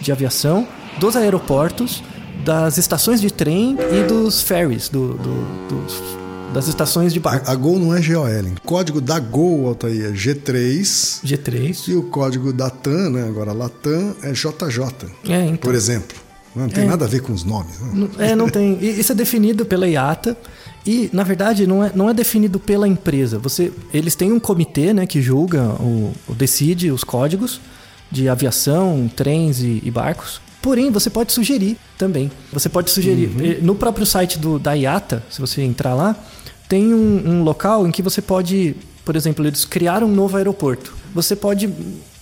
de 0.00 0.10
aviação, 0.10 0.66
dos 0.98 1.14
aeroportos, 1.14 2.02
das 2.44 2.78
estações 2.78 3.20
de 3.20 3.30
trem 3.30 3.76
e 3.92 4.04
dos 4.04 4.40
ferries, 4.40 4.88
do, 4.88 5.14
do- 5.14 5.68
dos- 5.68 6.22
das 6.54 6.66
estações 6.68 7.12
de 7.14 7.20
barco. 7.20 7.48
A, 7.48 7.52
a 7.52 7.54
Gol 7.56 7.78
não 7.78 7.94
é 7.94 8.00
GOL. 8.02 8.26
O 8.26 8.60
código 8.66 9.00
da 9.00 9.18
Gol, 9.18 9.68
Altair, 9.68 10.06
é 10.06 10.10
G3. 10.12 11.20
G3. 11.24 11.88
E 11.88 11.94
o 11.94 12.02
código 12.04 12.52
da 12.52 12.68
TAM, 12.70 13.10
né? 13.10 13.22
agora 13.28 13.52
Latam, 13.52 14.14
é 14.22 14.32
JJ. 14.32 14.84
É, 15.28 15.44
então. 15.46 15.56
Por 15.58 15.74
exemplo. 15.74 16.16
Não 16.54 16.68
tem 16.68 16.84
nada 16.86 17.06
a 17.06 17.08
ver 17.08 17.20
com 17.22 17.32
os 17.32 17.44
nomes. 17.44 17.78
Né? 17.80 17.90
Não- 17.94 18.10
É, 18.22 18.36
não 18.36 18.46
tem. 18.50 18.76
Isso 18.84 19.12
é 19.12 19.14
definido 19.14 19.64
pela 19.64 19.88
IATA. 19.88 20.36
E, 20.86 21.08
na 21.12 21.22
verdade, 21.22 21.66
não 21.66 21.84
é, 21.84 21.92
não 21.94 22.08
é 22.08 22.14
definido 22.14 22.58
pela 22.58 22.88
empresa. 22.88 23.38
Você, 23.38 23.72
eles 23.94 24.14
têm 24.14 24.32
um 24.32 24.40
comitê 24.40 24.92
né, 24.92 25.06
que 25.06 25.22
julga, 25.22 25.62
o, 25.80 26.12
o 26.28 26.34
decide 26.34 26.90
os 26.90 27.04
códigos 27.04 27.60
de 28.10 28.28
aviação, 28.28 29.10
trens 29.14 29.60
e, 29.60 29.80
e 29.84 29.90
barcos. 29.90 30.40
Porém, 30.60 30.90
você 30.90 31.08
pode 31.10 31.32
sugerir 31.32 31.76
também. 31.96 32.30
Você 32.52 32.68
pode 32.68 32.90
sugerir. 32.90 33.30
Eh, 33.40 33.58
No 33.62 33.74
próprio 33.74 34.06
site 34.06 34.38
do, 34.38 34.58
da 34.58 34.72
IATA, 34.74 35.22
se 35.30 35.40
você 35.40 35.62
entrar 35.62 35.94
lá, 35.94 36.16
tem 36.68 36.92
um, 36.92 37.22
um 37.26 37.42
local 37.42 37.86
em 37.86 37.90
que 37.90 38.02
você 38.02 38.22
pode, 38.22 38.76
por 39.04 39.16
exemplo, 39.16 39.46
eles 39.46 39.64
criaram 39.64 40.06
um 40.06 40.14
novo 40.14 40.36
aeroporto. 40.36 40.94
Você 41.14 41.34
pode 41.34 41.68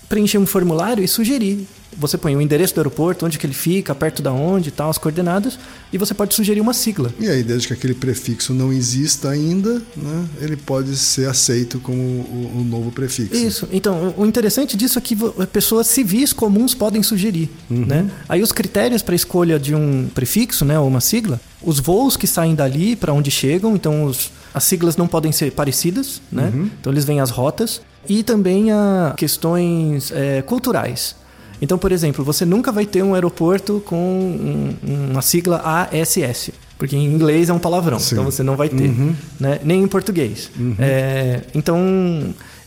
preencher 0.09 0.39
um 0.39 0.47
formulário 0.47 1.05
e 1.05 1.09
sugerir. 1.09 1.67
Você 1.99 2.17
põe 2.17 2.37
o 2.37 2.41
endereço 2.41 2.75
do 2.75 2.79
aeroporto, 2.79 3.27
onde 3.27 3.39
que 3.39 3.45
ele 3.47 3.53
fica, 3.55 3.95
perto 3.95 4.23
da 4.23 4.33
onde 4.33 4.69
e 4.69 4.73
tal, 4.73 4.91
as 4.91 4.97
coordenadas, 4.99 5.59
e 5.93 5.99
você 5.99 6.15
pode 6.15 6.35
sugerir 6.35 6.61
uma 6.61 6.73
sigla. 6.73 7.13
E 7.19 7.29
aí, 7.29 7.43
desde 7.43 7.67
que 7.69 7.73
aquele 7.75 7.95
prefixo 7.95 8.55
não 8.55 8.73
exista 8.73 9.29
ainda, 9.31 9.83
né, 9.97 10.25
ele 10.41 10.57
pode 10.57 10.97
ser 10.97 11.29
aceito 11.29 11.81
como 11.81 11.99
o, 12.01 12.53
o 12.61 12.65
novo 12.65 12.91
prefixo. 12.93 13.35
Isso. 13.35 13.69
Então, 13.73 14.15
o 14.17 14.25
interessante 14.25 14.77
disso 14.77 14.99
é 14.99 15.03
que 15.03 15.17
pessoas 15.53 15.87
civis 15.89 16.33
comuns 16.33 16.75
podem 16.75 17.03
sugerir, 17.03 17.51
né? 17.69 18.09
Aí 18.29 18.41
os 18.43 18.53
critérios 18.53 19.03
para 19.03 19.15
escolha 19.15 19.59
de 19.59 19.75
um 19.75 20.09
prefixo, 20.15 20.65
né, 20.65 20.79
ou 20.79 20.87
uma 20.87 21.01
sigla, 21.01 21.41
os 21.63 21.81
voos 21.81 22.17
que 22.17 22.27
saem 22.27 22.55
dali 22.55 22.95
para 22.97 23.13
onde 23.13 23.31
chegam, 23.31 23.75
então 23.75 24.05
os- 24.05 24.31
as 24.55 24.65
siglas 24.65 24.97
não 24.97 25.07
podem 25.09 25.33
ser 25.33 25.53
parecidas, 25.53 26.21
né? 26.31 26.53
Então 26.81 26.93
eles 26.93 27.05
vêm 27.05 27.21
as 27.21 27.31
rotas 27.31 27.81
e 28.09 28.23
também 28.23 28.71
a 28.73 29.13
questões 29.17 30.11
é, 30.13 30.43
culturais. 30.43 31.15
Então, 31.63 31.77
por 31.79 31.93
exemplo, 31.93 32.25
você 32.25 32.45
nunca 32.45 32.73
vai 32.73 32.87
ter 32.87 33.03
um 33.03 33.15
aeroporto 33.15 33.83
com 33.85 33.97
um- 33.97 34.75
uma 35.13 35.23
sigla 35.23 35.61
ASS. 35.65 36.51
Porque 36.79 36.97
em 36.97 37.05
inglês 37.05 37.51
é 37.51 37.53
um 37.53 37.59
palavrão, 37.59 37.99
Sim. 37.99 38.15
então 38.15 38.25
você 38.25 38.43
não 38.43 38.57
vai 38.57 38.71
ter. 38.71 38.91
né? 39.39 39.61
Nem 39.63 39.83
em 39.83 39.87
português. 39.87 40.51
É, 40.79 41.43
então, 41.55 41.79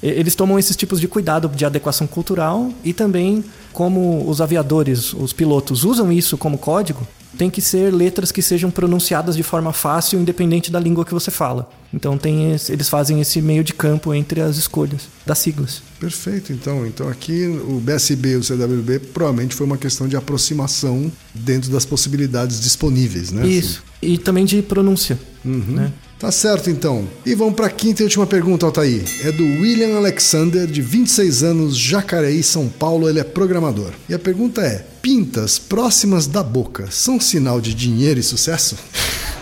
eles 0.04 0.36
tomam 0.36 0.60
esses 0.60 0.76
tipos 0.76 1.02
de 1.02 1.08
cuidado 1.08 1.48
de 1.50 1.66
adequação 1.66 2.06
cultural 2.06 2.70
e 2.84 2.94
também 2.94 3.44
como 3.72 4.24
os 4.30 4.40
aviadores, 4.40 5.14
os 5.14 5.34
pilotos 5.34 5.84
usam 5.84 6.12
isso 6.12 6.38
como 6.38 6.60
código, 6.60 7.08
tem 7.38 7.50
que 7.50 7.62
ser 7.62 7.92
letras 7.94 8.32
que 8.32 8.42
sejam 8.42 8.70
pronunciadas 8.70 9.36
de 9.36 9.44
forma 9.44 9.74
fácil, 9.74 10.20
independente 10.20 10.72
da 10.72 10.80
língua 10.80 11.04
que 11.06 11.14
você 11.14 11.32
fala. 11.32 11.70
Então 11.94 12.18
tem 12.18 12.54
esse- 12.54 12.72
eles 12.72 12.90
fazem 12.90 13.20
esse 13.22 13.42
meio 13.42 13.64
de 13.64 13.74
campo 13.74 14.14
entre 14.14 14.42
as 14.42 14.58
escolhas 14.58 15.02
das 15.26 15.38
siglas. 15.40 15.82
Perfeito, 16.00 16.52
então. 16.54 16.86
Então 16.86 17.08
aqui 17.08 17.46
o 17.68 17.80
BSB 17.80 18.34
e 18.34 18.36
o 18.38 18.44
CWB 18.44 19.00
provavelmente 19.00 19.56
foi 19.56 19.66
uma 19.66 19.78
questão 19.78 20.08
de 20.08 20.16
aproximação 20.16 21.12
dentro 21.34 21.72
das 21.72 21.86
possibilidades 21.86 22.60
disponíveis, 22.60 23.32
né? 23.32 23.46
Isso. 23.48 23.84
E 24.02 24.18
também 24.18 24.46
de 24.46 24.62
pronúncia. 24.62 25.18
Uhum. 25.46 25.60
Né? 25.68 25.92
Tá 26.24 26.32
certo 26.32 26.70
então. 26.70 27.06
E 27.26 27.36
vamos 27.36 27.54
para 27.54 27.66
a 27.68 27.70
quinta 27.70 28.02
e 28.02 28.06
última 28.06 28.26
pergunta, 28.26 28.66
Altair. 28.66 29.04
É 29.26 29.32
do 29.34 29.44
William 29.44 29.98
Alexander, 29.98 30.66
de 30.66 30.82
26 30.82 31.44
anos, 31.44 31.78
Jacareí, 31.78 32.42
São 32.42 32.70
Paulo. 32.70 33.10
Ele 33.10 33.20
é 33.20 33.26
programador. 33.26 33.92
E 34.08 34.14
a 34.14 34.20
pergunta 34.20 34.62
é: 34.62 34.86
pintas 35.02 35.60
próximas 35.60 36.26
da 36.26 36.42
boca 36.42 36.88
são 36.90 37.20
sinal 37.20 37.60
de 37.60 37.74
dinheiro 37.74 38.22
e 38.22 38.24
sucesso? 38.24 38.78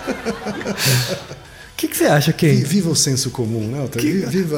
O 0.08 1.76
que, 1.78 1.88
que 1.88 1.96
você 1.96 2.06
acha, 2.06 2.34
Ken? 2.34 2.56
Viva 2.64 2.90
o 2.90 2.96
senso 2.96 3.30
comum, 3.30 3.68
né, 3.68 3.80
Altair? 3.80 4.28
Viva, 4.28 4.58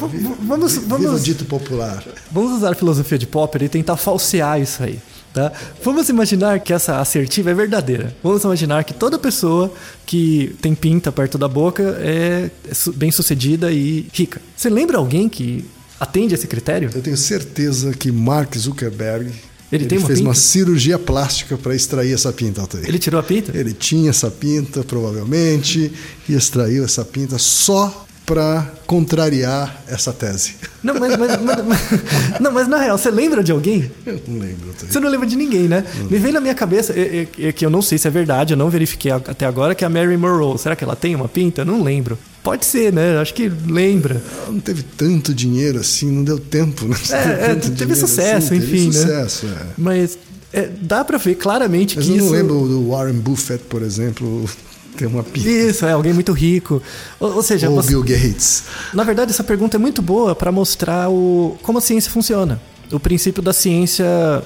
a, 0.00 0.04
a, 0.04 0.08
vi- 0.08 0.18
vamos- 0.42 0.72
viva 0.74 0.98
vamos- 0.98 1.20
o 1.20 1.24
dito 1.24 1.44
popular. 1.44 2.04
Vamos 2.32 2.56
usar 2.58 2.72
a 2.72 2.74
filosofia 2.74 3.18
de 3.18 3.26
Popper 3.28 3.62
e 3.62 3.68
tentar 3.68 3.96
falsear 3.96 4.60
isso 4.60 4.82
aí. 4.82 4.98
Tá? 5.32 5.50
Vamos 5.82 6.08
imaginar 6.10 6.60
que 6.60 6.72
essa 6.74 7.00
assertiva 7.00 7.50
é 7.50 7.54
verdadeira. 7.54 8.14
Vamos 8.22 8.44
imaginar 8.44 8.84
que 8.84 8.92
toda 8.92 9.18
pessoa 9.18 9.72
que 10.04 10.54
tem 10.60 10.74
pinta 10.74 11.10
perto 11.10 11.38
da 11.38 11.48
boca 11.48 11.82
é 12.00 12.50
bem 12.94 13.10
sucedida 13.10 13.72
e 13.72 14.06
rica. 14.12 14.42
Você 14.54 14.68
lembra 14.68 14.98
alguém 14.98 15.28
que 15.30 15.64
atende 15.98 16.34
esse 16.34 16.46
critério? 16.46 16.90
Eu 16.94 17.00
tenho 17.00 17.16
certeza 17.16 17.92
que 17.92 18.12
Mark 18.12 18.54
Zuckerberg 18.58 19.32
Ele 19.70 19.86
tem 19.86 19.96
uma 19.98 20.06
fez 20.06 20.20
uma 20.20 20.32
pinta? 20.32 20.40
cirurgia 20.40 20.98
plástica 20.98 21.56
para 21.56 21.74
extrair 21.74 22.12
essa 22.12 22.30
pinta, 22.30 22.60
Altair. 22.60 22.84
Ele 22.86 22.98
tirou 22.98 23.18
a 23.18 23.22
pinta? 23.22 23.56
Ele 23.56 23.72
tinha 23.72 24.10
essa 24.10 24.30
pinta, 24.30 24.84
provavelmente, 24.84 25.90
e 26.28 26.34
extraiu 26.34 26.84
essa 26.84 27.04
pinta 27.06 27.38
só 27.38 28.04
para 28.32 28.66
contrariar 28.86 29.82
essa 29.86 30.10
tese. 30.10 30.54
Não, 30.82 30.94
mas, 30.98 31.16
mas- 31.18 31.42
mas- 31.42 31.80
não, 32.40 32.50
mas 32.50 32.66
na 32.66 32.78
real, 32.78 32.96
você 32.96 33.10
lembra 33.10 33.44
de 33.44 33.52
alguém? 33.52 33.90
Eu 34.06 34.20
não 34.26 34.38
lembro. 34.38 34.68
Altair. 34.68 34.90
Você 34.90 34.98
não 35.00 35.10
lembra 35.10 35.26
de 35.26 35.36
ninguém, 35.36 35.68
né? 35.68 35.84
Me 36.10 36.16
vem 36.18 36.32
na 36.32 36.40
minha 36.40 36.54
cabeça, 36.54 36.94
é, 36.94 37.28
é- 37.40 37.46
é 37.48 37.52
que 37.52 37.64
eu 37.66 37.68
não 37.70 37.82
sei 37.82 37.98
se 37.98 38.08
é 38.08 38.10
verdade, 38.10 38.54
eu 38.54 38.56
não 38.56 38.70
verifiquei 38.70 39.10
até 39.12 39.44
agora, 39.44 39.74
que 39.74 39.84
é 39.84 39.86
a 39.86 39.90
Mary 39.90 40.16
Monroe. 40.16 40.58
Será 40.58 40.74
que 40.74 40.82
ela 40.82 40.96
tem 40.96 41.14
uma 41.14 41.28
pinta? 41.28 41.60
Eu 41.60 41.66
não 41.66 41.82
lembro. 41.82 42.18
Pode 42.42 42.64
ser, 42.64 42.90
né? 42.92 43.18
Acho 43.18 43.34
que 43.34 43.48
lembra. 43.66 44.20
Ela 44.44 44.52
não 44.52 44.60
teve 44.60 44.82
tanto 44.82 45.34
dinheiro 45.34 45.78
assim, 45.78 46.10
não 46.10 46.24
deu 46.24 46.38
tempo. 46.38 46.86
Né? 46.86 46.96
É, 47.12 47.16
é, 47.16 47.54
Tanto 47.54 47.70
teve 47.72 47.94
sucesso, 47.94 48.46
assim, 48.46 48.56
enfim, 48.56 48.66
teve 48.66 48.86
né? 48.86 48.92
sucesso, 48.92 49.46
é. 49.46 49.66
Mas 49.76 50.18
é, 50.52 50.68
dá 50.80 51.04
pra 51.04 51.18
ver 51.18 51.34
claramente 51.34 51.96
Mas 51.96 52.06
que 52.06 52.12
eu 52.12 52.16
não 52.16 52.24
isso... 52.24 52.32
lembro 52.34 52.54
do 52.66 52.88
Warren 52.88 53.14
Buffett, 53.18 53.62
por 53.68 53.82
exemplo, 53.82 54.48
ter 54.96 55.06
uma. 55.06 55.24
Isso, 55.34 55.84
é 55.86 55.92
alguém 55.92 56.12
muito 56.12 56.32
rico. 56.32 56.82
Ou, 57.18 57.34
ou 57.36 57.42
seja, 57.42 57.68
Ou 57.68 57.76
você- 57.76 57.88
Bill 57.88 58.02
Gates. 58.02 58.64
na 58.92 59.04
verdade 59.04 59.30
essa 59.30 59.44
pergunta 59.44 59.76
é 59.76 59.78
muito 59.78 60.00
boa 60.02 60.34
para 60.34 60.52
mostrar 60.52 61.08
o, 61.10 61.56
como 61.62 61.78
a 61.78 61.80
ciência 61.80 62.10
funciona. 62.10 62.60
O 62.90 63.00
princípio 63.00 63.42
da 63.42 63.52
ciência 63.52 64.04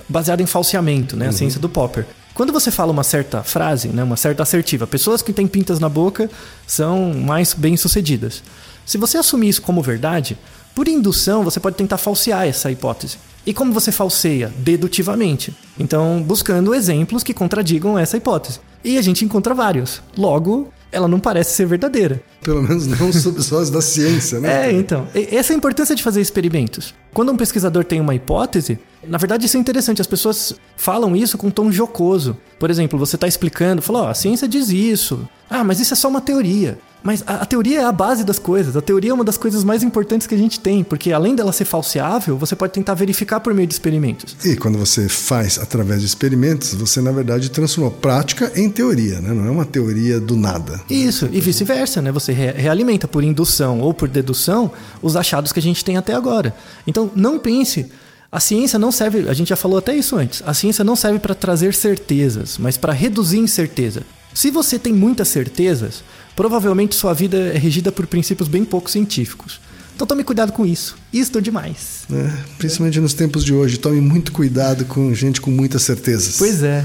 baseada 0.09 0.41
em 0.43 0.47
falseamento, 0.47 1.17
né? 1.17 1.29
A 1.29 1.33
ciência 1.33 1.59
do 1.59 1.69
Popper. 1.69 2.07
Quando 2.33 2.53
você 2.53 2.71
fala 2.71 2.93
uma 2.93 3.03
certa 3.03 3.43
frase, 3.43 3.89
né, 3.89 4.05
uma 4.05 4.17
certa 4.17 4.43
assertiva, 4.43 4.87
pessoas 4.87 5.23
que 5.23 5.33
têm 5.33 5.47
pintas 5.47 5.81
na 5.81 5.89
boca 5.89 6.31
são 6.67 7.13
mais 7.15 7.55
bem-sucedidas. 7.55 8.43
Se 8.85 8.99
você 8.99 9.17
assumir 9.19 9.49
isso 9.49 9.63
como 9.63 9.81
verdade, 9.83 10.37
por 10.75 10.87
indução 10.87 11.43
você 11.43 11.59
pode 11.59 11.77
tentar 11.77 11.97
falsear 11.99 12.47
essa 12.47 12.71
hipótese. 12.71 13.17
E 13.45 13.55
como 13.55 13.73
você 13.73 13.91
falseia? 13.91 14.53
Dedutivamente. 14.59 15.55
Então, 15.79 16.23
buscando 16.23 16.75
exemplos 16.75 17.23
que 17.23 17.33
contradigam 17.33 17.99
essa 17.99 18.17
hipótese. 18.17 18.61
E 18.87 18.99
a 18.99 19.03
gente 19.03 19.25
encontra 19.25 19.53
vários. 19.53 20.01
Logo, 20.17 20.73
ela 20.93 21.09
não 21.09 21.19
parece 21.19 21.51
ser 21.55 21.67
verdadeira. 21.67 22.23
Pelo 22.41 22.63
menos 22.63 22.87
não 22.87 23.13
sob 23.13 23.41
os 23.41 23.51
olhos 23.51 23.69
da 23.69 23.83
ciência, 23.83 24.39
né? 24.39 24.69
É, 24.69 24.73
então. 24.73 25.09
Essa 25.13 25.53
é 25.53 25.55
a 25.55 25.57
importância 25.57 25.97
de 25.97 26.05
fazer 26.05 26.21
experimentos. 26.21 26.95
Quando 27.13 27.33
um 27.33 27.37
pesquisador 27.37 27.83
tem 27.83 28.01
uma 28.01 28.15
hipótese, 28.15 28.79
na 29.05 29.19
verdade 29.19 29.45
isso 29.45 29.57
é 29.57 29.61
interessante, 29.61 30.01
as 30.01 30.07
pessoas 30.07 30.55
falam 30.77 31.17
isso 31.17 31.37
com 31.37 31.49
um 31.49 31.51
tom 31.51 31.73
jocoso. 31.73 32.37
Por 32.61 32.71
exemplo, 32.71 32.97
você 32.97 33.17
está 33.17 33.27
explicando, 33.27 33.83
falou, 33.83 34.03
ó, 34.03 34.09
a 34.09 34.15
ciência 34.15 34.47
diz 34.47 34.69
isso. 34.69 35.29
Ah, 35.51 35.65
mas 35.65 35.81
isso 35.81 35.93
é 35.93 35.97
só 35.97 36.07
uma 36.07 36.21
teoria. 36.21 36.79
Mas 37.07 37.23
a, 37.25 37.35
a 37.37 37.47
teoria 37.47 37.83
é 37.83 37.85
a 37.85 37.93
base 37.93 38.25
das 38.25 38.37
coisas. 38.37 38.77
A 38.77 38.81
teoria 38.83 39.13
é 39.13 39.15
uma 39.15 39.23
das 39.23 39.37
coisas 39.39 39.63
mais 39.63 39.85
importantes 39.85 40.27
que 40.27 40.35
a 40.35 40.39
gente 40.39 40.59
tem, 40.59 40.83
porque 40.83 41.13
além 41.13 41.37
dela 41.37 41.53
ser 41.53 41.65
falseável, 41.65 42.37
você 42.37 42.57
pode 42.57 42.73
tentar 42.73 42.95
verificar 42.95 43.39
por 43.39 43.55
meio 43.55 43.69
de 43.69 43.75
experimentos. 43.75 44.37
E 44.45 44.57
quando 44.57 44.77
você 44.77 45.09
faz 45.09 45.57
através 45.57 46.01
de 46.01 46.07
experimentos, 46.07 46.75
você 46.75 47.01
na 47.01 47.13
verdade 47.13 47.49
transformou 47.49 47.93
prática 47.93 48.51
em 48.57 48.69
teoria, 48.69 49.21
né? 49.21 49.33
Não 49.33 49.47
é 49.47 49.51
uma 49.51 49.65
teoria 49.65 50.19
do 50.19 50.35
nada. 50.37 50.81
Isso, 50.91 51.29
e 51.33 51.41
vice-versa, 51.41 52.03
né? 52.03 52.11
Você 52.11 52.33
re- 52.33 52.51
realimenta 52.51 53.07
por 53.07 53.23
indução 53.23 53.81
ou 53.81 53.95
por 53.95 54.09
dedução 54.09 54.73
os 55.01 55.15
achados 55.15 55.53
que 55.53 55.61
a 55.61 55.63
gente 55.63 55.85
tem 55.85 55.97
até 55.97 56.13
agora. 56.13 56.53
Então, 56.89 57.09
não 57.15 57.39
pense. 57.39 57.87
A 58.33 58.41
ciência 58.41 58.81
não 58.81 58.91
serve, 58.91 59.29
a 59.29 59.33
gente 59.33 59.49
já 59.51 59.57
falou 59.57 59.79
até 59.79 59.95
isso 59.95 60.17
antes. 60.17 60.43
A 60.45 60.53
ciência 60.53 60.83
não 60.83 60.97
serve 60.97 61.21
para 61.21 61.37
trazer 61.37 61.73
certezas, 61.73 62.59
mas 62.59 62.77
para 62.77 62.93
reduzir 62.93 63.39
incerteza. 63.39 64.03
Se 64.37 64.51
você 64.51 64.79
tem 64.79 64.93
muitas 64.93 65.29
certezas, 65.29 66.05
provavelmente 66.37 66.95
sua 66.95 67.15
vida 67.15 67.39
é 67.55 67.57
regida 67.57 67.91
por 67.91 68.07
princípios 68.07 68.51
bem 68.51 68.67
pouco 68.67 68.91
científicos. 68.91 69.59
Então 69.95 70.07
tome 70.07 70.23
cuidado 70.23 70.53
com 70.53 70.67
isso. 70.67 70.95
Isto 71.11 71.41
demais. 71.41 72.05
É, 72.13 72.31
principalmente 72.59 73.01
nos 73.01 73.15
tempos 73.15 73.43
de 73.43 73.55
hoje, 73.55 73.79
tome 73.79 73.99
muito 73.99 74.33
cuidado 74.33 74.85
com 74.85 75.15
gente 75.15 75.41
com 75.41 75.51
muitas 75.51 75.81
certezas. 75.85 76.37
Pois 76.37 76.63
é. 76.63 76.85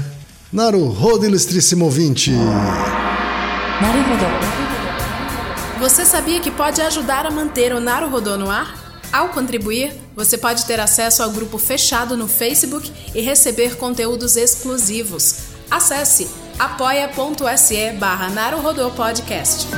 Naru 0.50 0.86
Rodo, 0.88 1.26
ilustríssimo 1.26 1.84
ouvinte. 1.84 2.30
Naruhodo. 3.82 4.24
Você 5.78 6.06
sabia 6.06 6.40
que 6.40 6.50
pode 6.50 6.80
ajudar 6.80 7.26
a 7.26 7.30
manter 7.30 7.74
o 7.74 7.80
Naruhodo 7.80 8.38
no 8.38 8.50
ar? 8.50 9.02
Ao 9.12 9.28
contribuir, 9.28 9.92
você 10.16 10.38
pode 10.38 10.64
ter 10.64 10.80
acesso 10.80 11.22
ao 11.22 11.30
grupo 11.30 11.58
fechado 11.58 12.16
no 12.16 12.26
Facebook 12.26 12.90
e 13.14 13.20
receber 13.20 13.76
conteúdos 13.76 14.38
exclusivos. 14.38 15.34
Acesse 15.70 16.28
apoia.se 16.58 17.92
barra 17.92 18.28
Podcast. 18.96 19.68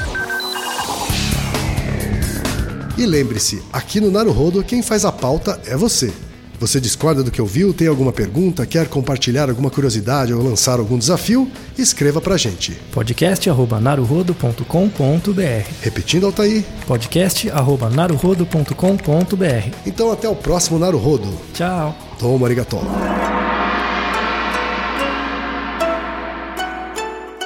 E 2.96 3.04
lembre-se, 3.06 3.60
aqui 3.72 4.00
no 4.00 4.10
Naruhodo 4.10 4.62
quem 4.62 4.82
faz 4.82 5.04
a 5.04 5.12
pauta 5.12 5.60
é 5.66 5.76
você. 5.76 6.12
Você 6.60 6.80
discorda 6.80 7.22
do 7.22 7.30
que 7.30 7.42
ouviu, 7.42 7.74
tem 7.74 7.88
alguma 7.88 8.12
pergunta, 8.12 8.64
quer 8.64 8.88
compartilhar 8.88 9.50
alguma 9.50 9.68
curiosidade 9.68 10.32
ou 10.32 10.42
lançar 10.42 10.78
algum 10.78 10.96
desafio? 10.96 11.50
Escreva 11.76 12.20
pra 12.20 12.36
gente. 12.36 12.72
podcast@naruhodo.com.br. 12.92 15.68
Repetindo, 15.82 16.26
Altair. 16.26 16.64
podcast@naruhodo.com.br. 16.86 19.76
Então 19.84 20.12
até 20.12 20.28
o 20.28 20.36
próximo 20.36 20.78
Naruhodo. 20.78 21.28
Tchau. 21.52 21.92
Toma 22.18 22.46
arigato. 22.46 22.78